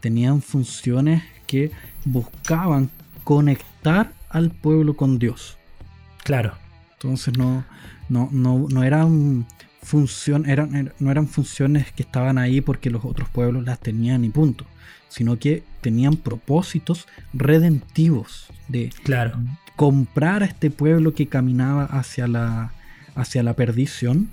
[0.00, 1.70] Tenían funciones que
[2.04, 2.90] buscaban
[3.24, 5.56] conectar al pueblo con Dios.
[6.24, 6.54] Claro.
[6.94, 7.64] Entonces no,
[8.08, 9.46] no, no, no eran
[9.82, 14.30] función, eran, no eran funciones que estaban ahí porque los otros pueblos las tenían y
[14.30, 14.64] punto,
[15.08, 19.38] sino que tenían propósitos redentivos de claro.
[19.76, 22.72] comprar a este pueblo que caminaba hacia la,
[23.14, 24.28] hacia la perdición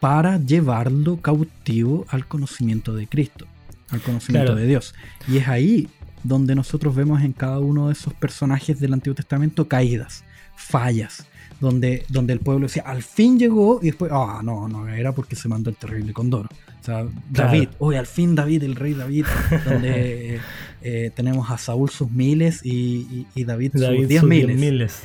[0.00, 3.46] para llevarlo cautivo al conocimiento de Cristo,
[3.90, 4.94] al conocimiento de Dios.
[5.28, 5.88] Y es ahí
[6.24, 10.24] donde nosotros vemos en cada uno de esos personajes del Antiguo Testamento caídas,
[10.56, 11.26] fallas,
[11.60, 15.36] donde, donde el pueblo decía, al fin llegó y después, ah, no, no, era porque
[15.36, 16.48] se mandó el terrible condoro.
[16.80, 19.26] O sea, David, hoy al fin David, el rey David,
[19.64, 20.40] donde
[20.82, 25.04] eh, tenemos a Saúl sus miles y, David, sus diez miles.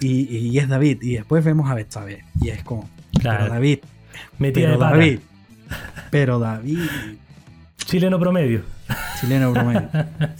[0.00, 2.88] Y, es David, y después vemos a Betsabé, y es como,
[3.22, 3.80] pero David,
[4.38, 5.20] pero David,
[6.10, 6.88] pero David,
[7.84, 8.77] Chileno promedio.
[9.20, 9.88] Chileno promedio.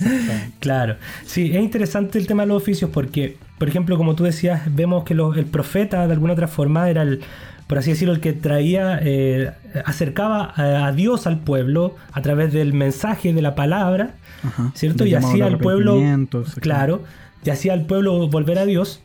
[0.60, 0.96] claro.
[1.24, 5.04] Sí, es interesante el tema de los oficios porque, por ejemplo, como tú decías, vemos
[5.04, 7.20] que el profeta de alguna otra forma era el,
[7.68, 9.52] por así decirlo, el que traía, eh,
[9.84, 14.14] acercaba a, Dios al pueblo a través del mensaje de la palabra,
[14.74, 15.04] ¿cierto?
[15.04, 16.00] Y hacía al pueblo,
[16.60, 17.02] claro,
[17.44, 19.02] y hacía al pueblo volver a Dios.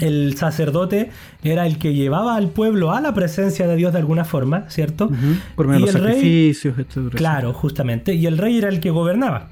[0.00, 1.10] El sacerdote
[1.42, 5.10] era el que llevaba al pueblo a la presencia de Dios de alguna forma, ¿cierto?
[5.56, 6.74] Por medio de los sacrificios,
[7.14, 8.14] Claro, justamente.
[8.14, 9.48] Y el rey era el que gobernaba,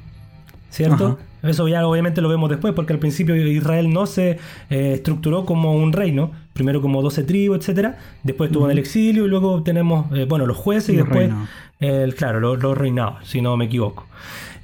[0.71, 1.19] ¿cierto?
[1.43, 4.39] Eso ya obviamente lo vemos después, porque al principio Israel no se
[4.71, 9.27] eh, estructuró como un reino, primero como 12 tribus, etcétera, después estuvo en el exilio
[9.27, 11.31] y luego tenemos, eh, bueno, los jueces y, después,
[12.17, 14.07] claro, los, reinados, si no me equivoco.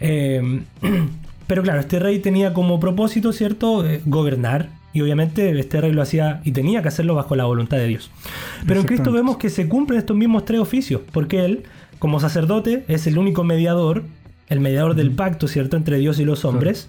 [0.01, 0.65] Em,
[1.47, 6.03] pero claro, este rey tenía como propósito, ¿cierto?, eh, gobernar y obviamente este rey lo
[6.03, 8.11] hacía y tenía que hacerlo bajo la voluntad de Dios.
[8.67, 11.65] Pero en Cristo vemos que se cumplen estos mismos tres oficios, porque Él,
[11.99, 14.05] como sacerdote, es el único mediador,
[14.49, 16.89] el mediador del pacto, ¿cierto?, entre Dios y los hombres.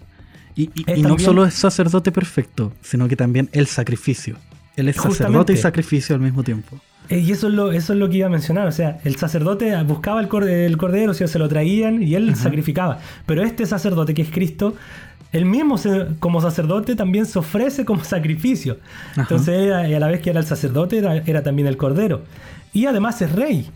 [0.55, 4.37] Y, no solo es sacerdote perfecto, sino que también el sacrificio.
[4.75, 6.79] Él es sacerdote y sacrificio al mismo tiempo.
[7.09, 8.67] Eh, y eso es, lo, eso es lo que iba a mencionar.
[8.67, 12.99] O sea, el sacerdote buscaba el, cordero, o sea, se lo traían y él sacrificaba.
[13.25, 14.75] Pero este sacerdote, que es Cristo,
[15.34, 15.77] él mismo
[16.19, 18.77] como sacerdote también se ofrece como sacrificio.
[19.17, 22.21] Entonces, a la vez que era el sacerdote, era, también el cordero.
[22.71, 23.69] Y además es rey.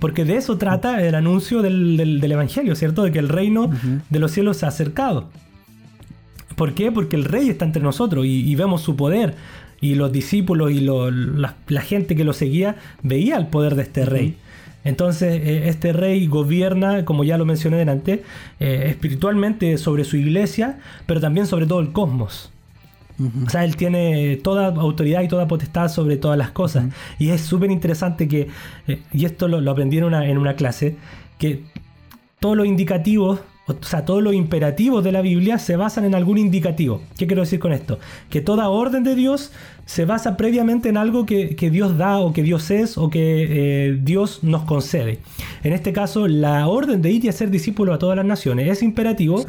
[0.00, 3.02] Porque de eso trata el anuncio del, Evangelio, ¿cierto?
[3.02, 3.70] De que el reino
[4.10, 5.28] de los cielos se ha acercado.
[6.56, 6.90] ¿Por qué?
[6.90, 9.34] Porque el rey está entre nosotros y, vemos su poder.
[9.80, 14.36] Y los discípulos y la, gente que lo seguía veía el poder de este rey.
[14.86, 18.22] Entonces, eh, este rey gobierna, como ya lo mencioné delante,
[18.60, 22.52] eh, espiritualmente sobre su iglesia, pero también sobre todo el cosmos.
[23.44, 26.94] O sea, él tiene toda autoridad y toda potestad sobre todas las cosas.
[27.18, 28.46] Y es súper interesante que,
[28.86, 30.96] eh, y esto lo, aprendí en una, en una clase,
[31.38, 31.64] que
[32.38, 36.38] todos los indicativos o sea, todos los imperativos de la Biblia se basan en algún
[36.38, 37.02] indicativo.
[37.18, 37.98] ¿Qué quiero decir con esto?
[38.30, 39.50] Que toda orden de Dios
[39.86, 43.98] se basa previamente en algo que, Dios da o que Dios es o que eh,
[44.00, 45.18] Dios nos concede.
[45.64, 48.82] En este caso, la orden de ir y hacer discípulos a todas las naciones es
[48.82, 49.44] imperativo.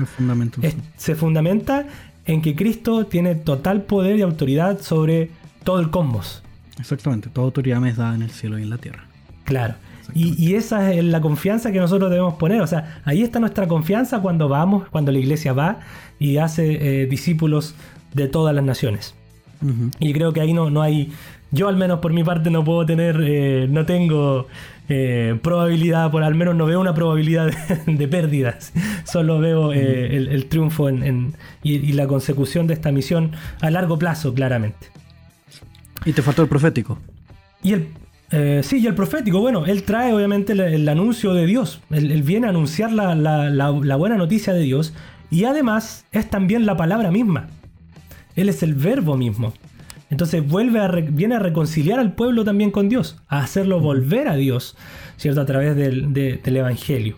[0.98, 1.86] Se fundamenta,
[2.26, 5.30] en que Cristo tiene total poder y autoridad sobre
[5.64, 6.44] todo el cosmos.
[6.80, 9.06] Exactamente, toda autoridad me es dada en el cielo y en la tierra.
[9.46, 9.76] Claro.
[10.14, 12.62] Y, esa es la confianza que nosotros debemos poner.
[12.62, 15.80] O sea, ahí está nuestra confianza cuando vamos, cuando la iglesia va
[16.20, 17.76] y hace eh, discípulos
[18.14, 19.16] de todas las naciones.
[20.00, 21.12] Y creo que ahí no, no hay,
[21.52, 24.48] yo al menos por mi parte no puedo tener, eh, no tengo
[24.88, 27.52] eh, probabilidad, por al menos no veo una probabilidad
[27.88, 28.72] de, pérdidas.
[29.04, 31.34] Solo veo el, triunfo en,
[31.64, 33.32] y, la consecución de esta misión
[33.62, 34.88] a largo plazo, claramente.
[36.06, 37.00] Y te faltó el profético.
[37.64, 37.88] Y el,
[38.32, 42.48] eh, sí, y el profético, bueno, él trae obviamente el, anuncio de Dios, él, viene
[42.48, 44.94] a anunciar la, buena noticia de Dios
[45.30, 47.48] y además es también la palabra misma,
[48.36, 49.54] él es el verbo mismo.
[50.10, 54.36] Entonces vuelve a viene a reconciliar al pueblo también con Dios, a hacerlo volver a
[54.36, 54.78] Dios,
[55.18, 55.42] ¿cierto?
[55.42, 57.18] A través del, Evangelio.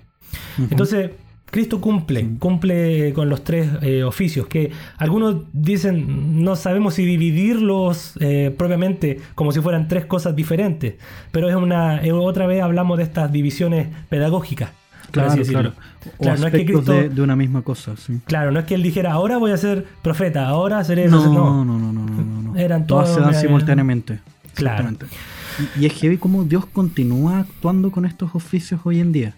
[0.57, 1.11] Entonces,
[1.51, 8.13] Cristo cumple, cumple con los tres eh, oficios, que algunos dicen, no sabemos si dividirlos
[8.19, 10.95] eh, propiamente como si fueran tres cosas diferentes,
[11.31, 14.71] pero es una, otra vez hablamos de estas divisiones pedagógicas.
[15.11, 15.73] Claro, claro.
[16.19, 18.19] O no es que Cristo, de, una misma cosa, sí.
[18.25, 21.07] Claro, no es que él dijera, ahora voy a ser profeta, ahora seré...
[21.07, 24.19] No, no, no, no, no, no, Eran todas se dan simultáneamente.
[24.53, 24.87] Claro.
[25.75, 29.33] Y, y es heavy como Dios continúa actuando con estos oficios hoy en día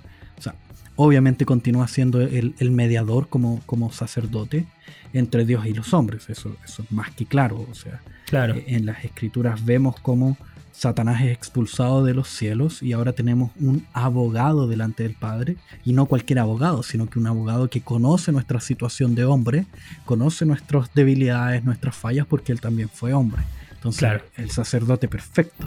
[1.02, 4.66] obviamente continúa siendo el, mediador como, como, sacerdote
[5.14, 6.30] entre Dios y los hombres.
[6.30, 7.66] Eso, eso es más que claro.
[7.70, 8.56] O sea, claro.
[8.56, 10.38] Eh, en las escrituras vemos cómo
[10.72, 15.58] Satanás es expulsado de los cielos y ahora tenemos un abogado delante del Padre.
[15.84, 19.66] Y no cualquier abogado, sino que un abogado que conoce nuestra situación de hombre,
[20.06, 23.44] conoce nuestras debilidades, nuestras fallas, porque él también fue hombre.
[23.82, 25.66] Entonces, el sacerdote perfecto.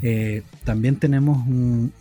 [0.00, 1.92] Eh, también tenemos un,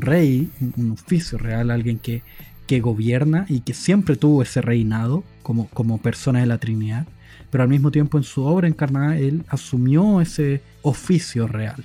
[0.00, 2.24] rey, un, oficio real, alguien que,
[2.66, 7.06] que, gobierna y que siempre tuvo ese reinado como, como persona de la Trinidad,
[7.52, 11.84] pero al mismo tiempo en su obra encarnada él asumió ese oficio real.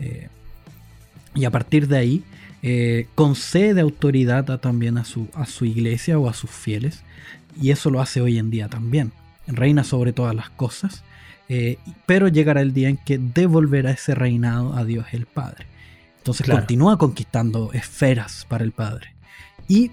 [0.00, 0.26] Eh,
[1.32, 2.24] y a partir de ahí
[2.64, 7.04] eh, concede autoridad también a su, a su iglesia o a sus fieles,
[7.62, 9.12] y eso lo hace hoy en día también.
[9.46, 11.04] Reina sobre todas las cosas
[11.56, 15.66] eh, pero llegará el día en que devolverá ese reinado a Dios el Padre.
[16.18, 19.14] Entonces continúa conquistando esferas para el Padre.
[19.68, 19.92] Y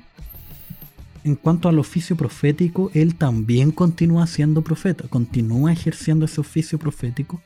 [1.23, 7.39] en cuanto al oficio profético, él también continúa siendo profeta, continúa ejerciendo ese oficio profético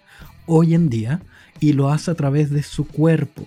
[0.45, 1.19] hoy en día
[1.59, 3.45] y lo hace a través de su cuerpo,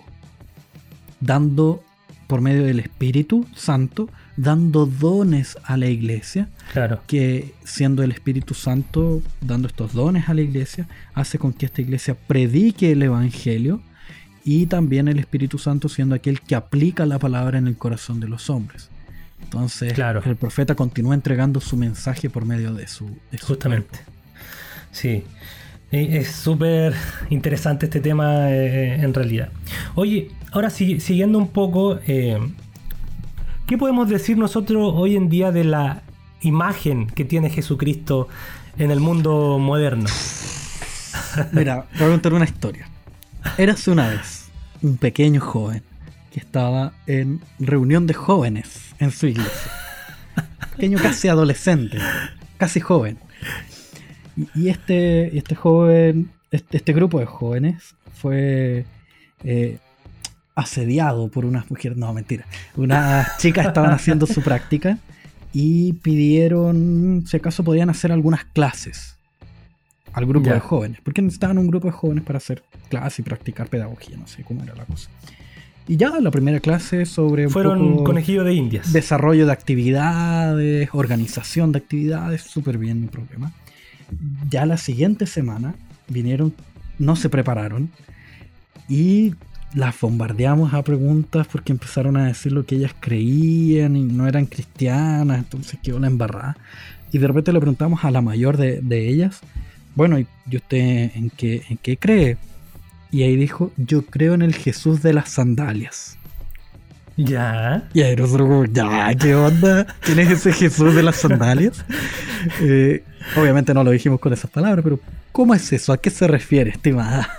[1.19, 1.83] dando
[2.27, 4.07] por medio del Espíritu Santo,
[4.39, 6.47] dando dones a la iglesia.
[6.71, 7.01] Claro.
[7.07, 11.81] Que siendo el Espíritu Santo dando estos dones a la iglesia, hace con que esta
[11.81, 13.81] iglesia predique el Evangelio
[14.45, 18.29] y también el Espíritu Santo siendo aquel que aplica la palabra en el corazón de
[18.29, 18.89] los hombres.
[19.43, 20.21] Entonces, claro.
[20.25, 23.17] el profeta continúa entregando su mensaje por medio de su.
[23.41, 23.99] Justamente.
[24.91, 25.23] Sí.
[25.91, 26.93] Es súper
[27.31, 29.49] interesante este tema eh, en realidad.
[29.95, 32.37] Oye, ahora siguiendo un poco, eh,
[33.69, 36.01] ¿qué podemos decir nosotros hoy en día de la
[36.41, 38.27] imagen que tiene Jesucristo
[38.79, 40.09] en el mundo moderno?
[41.51, 42.89] Mira, te voy a contar una historia.
[43.59, 44.49] Érase una vez
[44.81, 45.83] un pequeño joven
[46.33, 49.71] que estaba en reunión de jóvenes en su iglesia.
[50.71, 51.99] Pequeño casi adolescente,
[52.57, 53.19] casi joven.
[54.55, 58.87] Y este, este joven, este, este, grupo de jóvenes fue
[59.43, 59.77] eh,
[60.59, 62.45] asediado por unas mujeres, no, mentira,
[62.75, 64.97] unas chicas estaban haciendo su práctica
[65.53, 69.15] y pidieron si acaso podían hacer algunas clases
[70.13, 73.67] al grupo de jóvenes, porque necesitaban un grupo de jóvenes para hacer clases y practicar
[73.67, 75.09] pedagogía, no sé cómo era la cosa.
[75.87, 77.49] Y ya la primera clase sobre...
[77.49, 78.93] Fueron conejillos de indias.
[78.93, 83.51] Desarrollo de actividades, organización de actividades, súper bien mi problema.
[84.51, 85.73] Ya la siguiente semana
[86.07, 86.53] vinieron,
[86.99, 87.89] no se prepararon
[88.87, 89.33] y
[89.73, 94.45] las bombardeamos a preguntas porque empezaron a decir lo que ellas creían y no eran
[94.45, 96.57] cristianas, entonces quedó la embarrada.
[97.11, 99.41] Y de repente le preguntamos a la mayor de, de ellas,
[99.95, 102.37] bueno, ¿y usted en qué, en qué cree?
[103.11, 106.18] Y ahí dijo, yo creo en el Jesús de las sandalias.
[107.25, 107.83] Ya.
[107.93, 109.85] Y ahí nosotros ya, ¿qué onda?
[109.99, 111.85] ¿Quién es ese Jesús de las sandalias?
[112.61, 113.03] Eh,
[113.35, 114.97] obviamente no lo dijimos con esas palabras, pero
[115.33, 115.91] ¿cómo es eso?
[115.91, 117.29] ¿A qué se refiere, estimada?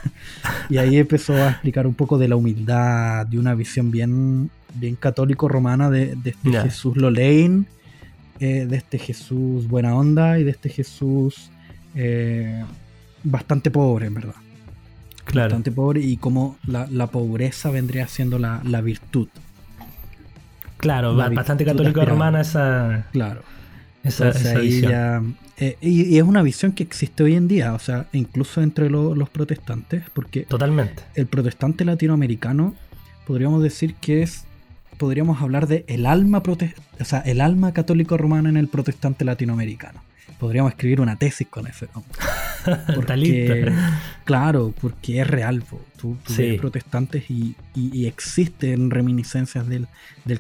[0.69, 4.95] Y ahí empezó a explicar un poco de la humildad, de una visión bien, bien
[4.97, 7.67] católico-romana de, este Jesús Lolein,
[8.41, 11.51] eh, de este Jesús buena onda y de este Jesús
[11.95, 12.63] eh,
[13.25, 14.35] bastante pobre, en verdad.
[15.35, 19.29] Bastante pobre y como la, pobreza vendría siendo la, virtud.
[20.81, 23.07] Claro, bastante católico romana esa.
[23.13, 23.43] Claro.
[24.03, 25.37] Esa, visión.
[25.59, 29.29] Eh, y, es una visión que existe hoy en día, o sea, incluso entre los
[29.29, 30.43] protestantes, porque.
[30.43, 31.03] Totalmente.
[31.15, 32.75] El protestante latinoamericano,
[33.27, 34.45] podríamos decir que es.
[34.97, 39.25] Podríamos hablar de el alma, prote o sea, el alma católico romana en el protestante
[39.25, 40.03] latinoamericano
[40.41, 41.87] podríamos escribir una tesis con eso.
[42.95, 43.73] Porque,
[44.25, 45.63] claro, porque es real.
[45.97, 47.55] Tú, ves protestantes y,
[48.07, 49.87] existen reminiscencias del,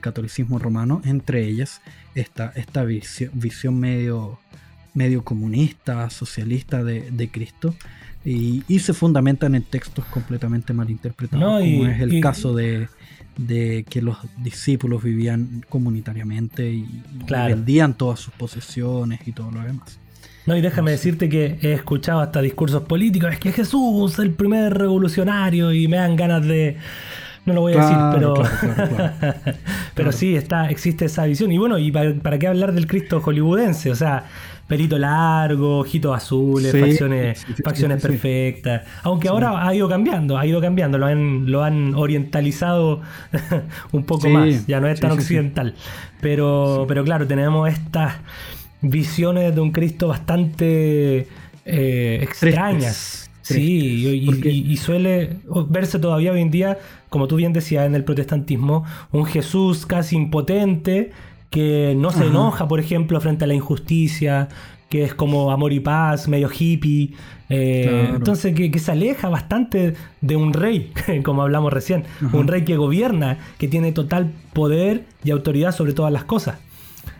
[0.01, 1.81] catolicismo romano, entre ellas
[2.15, 4.39] esta, esta visión, medio,
[4.93, 7.75] medio comunista, socialista de, Cristo.
[8.23, 12.89] Y, se fundamentan en textos completamente malinterpretados, como es el caso de,
[13.47, 19.99] que los discípulos vivían comunitariamente y, vendían todas sus posesiones y todo lo demás.
[20.47, 24.32] No, y déjame decirte que he escuchado hasta discursos políticos, es que Jesús es el
[24.32, 26.76] primer revolucionario y me dan ganas de...
[27.47, 28.34] No lo voy a decir, pero...
[29.95, 31.53] pero sí, está, existe esa visión.
[31.53, 33.91] Y bueno, ¿y para, qué hablar del Cristo hollywoodense?
[33.91, 34.24] O sea,
[34.71, 38.87] pelito largo, ojitos azules, facciones, facciones perfectas.
[39.03, 43.01] Aunque ahora ha ido cambiando, ha ido cambiando, lo han, lo han orientalizado
[43.93, 45.75] un poco más, ya no es tan occidental.
[46.21, 48.14] Pero, pero claro, tenemos estas
[48.81, 51.27] visiones de un Cristo bastante
[51.64, 53.29] eh, extrañas.
[53.43, 58.85] Sí, y, suele verse todavía hoy en día, como tú bien decías, en el protestantismo,
[59.11, 61.11] un Jesús casi impotente,
[61.51, 64.49] que no se enoja, por ejemplo, frente a la injusticia,
[64.89, 67.13] que es como amor y paz, medio hippie.
[67.49, 70.93] Eh, entonces, que, se aleja bastante de un rey,
[71.25, 72.05] como hablamos recién.
[72.33, 76.59] Un rey que gobierna, que tiene total poder y autoridad sobre todas las cosas.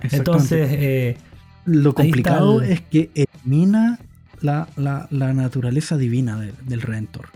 [0.03, 1.17] Entonces, eh,
[1.65, 3.99] lo complicado es que elimina
[4.41, 4.67] la,
[5.11, 7.27] naturaleza divina del Redentor.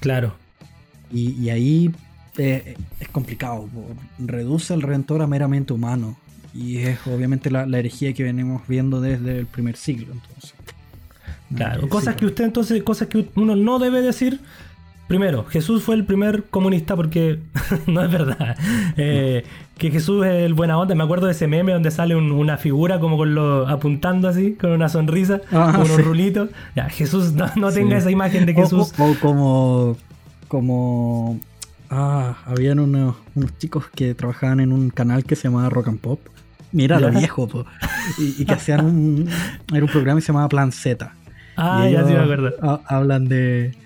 [0.00, 0.34] Claro.
[1.12, 1.90] Y, ahí
[2.38, 3.68] eh, es complicado.
[4.18, 6.16] Reduce al Redentor a meramente humano.
[6.52, 10.12] Y es obviamente la, herejía que venimos viendo desde el primer siglo.
[10.12, 10.54] Entonces.
[11.54, 14.40] Claro, cosas que usted entonces, cosas que uno no debe decir
[15.06, 17.38] Primero, Jesús fue el primer comunista porque
[17.86, 18.56] no es verdad.
[18.96, 19.44] Eh,
[19.76, 20.94] que Jesús es el buena onda.
[20.94, 24.70] Me acuerdo de ese meme donde sale una figura como con lo apuntando así, con
[24.70, 26.48] una sonrisa, ah, con unos rulitos.
[26.74, 28.94] Ya, Jesús no, tenga esa imagen de Jesús.
[28.98, 29.96] O, como.
[30.48, 31.38] como.
[31.90, 33.16] Ah, habían unos,
[33.58, 36.20] chicos que trabajaban en un canal que se llamaba Rock and Pop.
[36.72, 37.48] Mira lo viejo,
[38.18, 39.28] Y, que hacían un.
[39.72, 41.12] Era un programa que se llamaba Plan Z.
[41.56, 42.80] Ah, ya sí me acuerdo.
[42.86, 43.76] Hablan de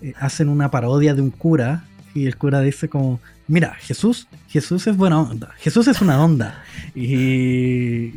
[0.00, 1.84] eh, hacen una parodia de un cura
[2.14, 5.50] y el cura dice como mira, Jesús, Jesús es buena onda.
[5.58, 6.62] Jesús es una onda.
[6.94, 8.10] Y,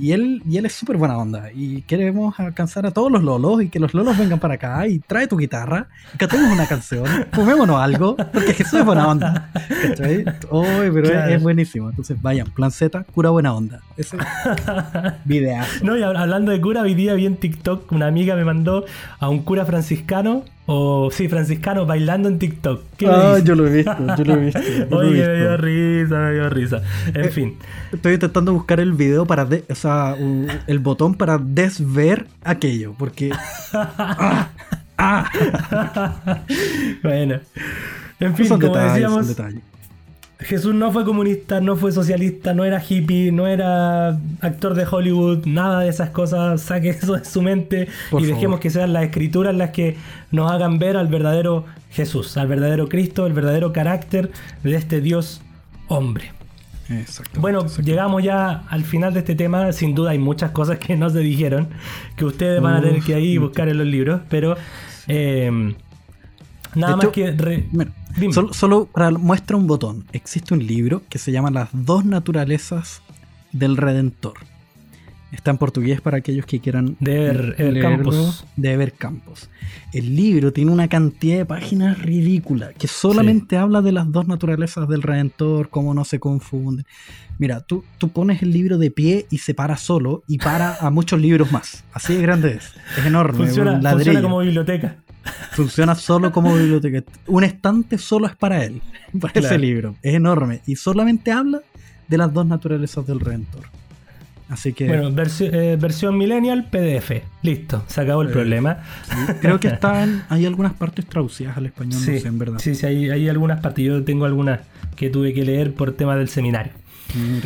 [0.00, 1.52] y él, y él es súper buena onda.
[1.54, 4.98] Y queremos alcanzar a todos los lolos y que los lolos vengan para acá y
[4.98, 9.52] trae tu guitarra y cantemos una canción, fumémonos algo, porque Jesús es buena onda.
[9.54, 10.24] ¿Cachai?
[10.24, 11.88] pero es, buenísimo.
[11.88, 13.80] Entonces vayan, plan Z, cura buena onda.
[13.96, 14.18] Ese
[15.24, 15.84] videazo.
[15.84, 18.86] No, y hablando de cura, hoy día vi en TikTok, una amiga me mandó
[19.20, 22.82] a un cura franciscano o sí, franciscano bailando en TikTok.
[23.06, 24.60] ah, yo lo he visto, yo lo he visto.
[24.90, 26.82] Oye, me dio risa, me dio risa.
[27.08, 27.56] En eh, fin.
[27.92, 30.16] Estoy intentando buscar el video para, o sea,
[30.66, 33.30] el botón para desver aquello, porque...
[33.72, 34.48] ah,
[34.98, 36.42] ah.
[37.02, 37.40] bueno.
[38.20, 39.36] En fin, como decíamos,
[40.38, 45.46] Jesús no fue comunista, no fue socialista, no era hippie, no era actor de Hollywood,
[45.46, 46.60] nada de esas cosas.
[46.60, 49.96] Saque eso de su mente y dejemos que sean las escrituras las que
[50.32, 54.30] nos hagan ver al verdadero Jesús, al verdadero Cristo, el verdadero carácter
[54.62, 55.40] de este Dios
[55.88, 56.32] hombre.
[57.38, 59.72] Bueno, llegamos ya al final de este tema.
[59.72, 61.68] Sin duda hay muchas cosas que no se dijeron,
[62.16, 64.56] que ustedes van a tener que ahí buscar en los libros, pero
[65.08, 65.74] eh,
[66.74, 67.36] nada más que...
[68.52, 70.04] Solo, para muestra un botón.
[70.12, 73.02] Existe un libro que se llama Las dos naturalezas
[73.52, 74.34] del Redentor.
[75.36, 78.46] Está en portugués para aquellos que quieran de ver Campos.
[78.56, 79.50] De ver Campos.
[79.92, 84.88] El libro tiene una cantidad de páginas ridícula que solamente habla de las dos naturalezas
[84.88, 86.86] del Redentor, cómo no se confunden.
[87.38, 90.88] Mira, tú, tú pones el libro de pie y se para solo y para a
[90.88, 91.84] muchos libros más.
[91.92, 92.72] Así de grande es.
[92.96, 93.36] Es enorme.
[93.36, 94.96] Funciona, funciona como biblioteca.
[95.52, 97.04] Funciona solo como biblioteca.
[97.26, 98.80] Un estante solo es para él,
[99.20, 99.96] para ese libro.
[100.00, 100.62] Es enorme.
[100.66, 101.60] Y solamente habla
[102.08, 103.66] de las dos naturalezas del Redentor.
[104.48, 104.86] Así que.
[104.86, 107.22] Bueno, eh, versión millennial, PDF.
[107.42, 108.78] Listo, se acabó el eh, problema.
[109.40, 110.24] creo que están.
[110.28, 112.58] Hay algunas partes traducidas al español, sí, no sé, en verdad.
[112.58, 113.84] Sí, sí, hay, hay algunas partes.
[113.84, 114.60] Yo tengo algunas
[114.94, 116.72] que tuve que leer por tema del seminario.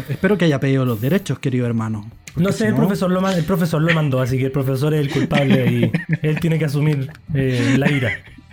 [0.09, 2.11] espero que haya pedido los derechos, querido hermano.
[2.36, 5.11] No sé, el, profesor lo, el profesor lo mandó, así que el profesor es el
[5.11, 5.92] culpable y
[6.22, 8.12] él tiene que asumir eh, la ira.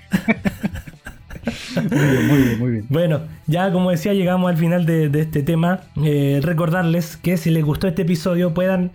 [1.81, 2.85] Muy bien, muy bien, muy bien.
[2.89, 5.81] Bueno, ya como decía, llegamos al final de, este tema.
[6.03, 8.91] Eh, recordarles que si les gustó este episodio puedan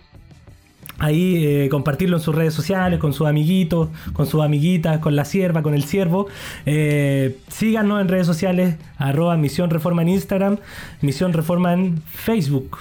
[0.98, 5.24] ahí eh, compartirlo en sus redes sociales, con sus amiguitos, con sus amiguitas, con la
[5.24, 6.28] sierva, con el siervo.
[6.64, 10.58] síganos en redes sociales, arroba Misión Reforma en Instagram,
[11.00, 12.78] Misión Reforma en Facebook.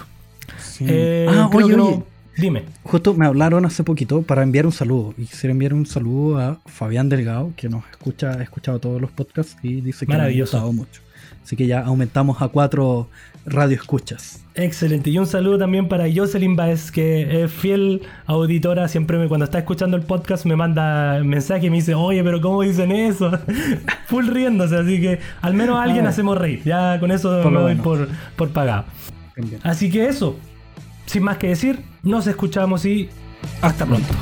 [0.79, 2.03] Eh, ah, oye,
[2.37, 2.63] Dime.
[2.83, 5.13] Justo me hablaron hace poquito para enviar un saludo.
[5.17, 9.11] Y quisiera enviar un saludo a Fabián Delgado, que nos escucha, ha escuchado todos los
[9.11, 10.57] podcasts y dice que Maravilloso.
[10.57, 11.01] ha gustado mucho.
[11.43, 13.09] Así que ya aumentamos a cuatro
[13.45, 14.43] radio escuchas.
[14.53, 15.09] Excelente.
[15.09, 18.87] Y un saludo también para Jocelyn Baez, que es fiel auditora.
[18.87, 22.39] Siempre me, cuando está escuchando el podcast me manda mensaje y me dice, oye, pero
[22.41, 23.31] ¿cómo dicen eso?
[24.07, 24.77] Full riéndose.
[24.77, 26.09] Así que al menos a alguien ah.
[26.09, 26.61] hacemos reír.
[26.63, 28.85] Ya con eso me doy por, por pagado.
[29.63, 30.37] Así que eso
[31.05, 33.09] sin más que decir, nos escuchamos y
[33.61, 34.13] hasta pronto.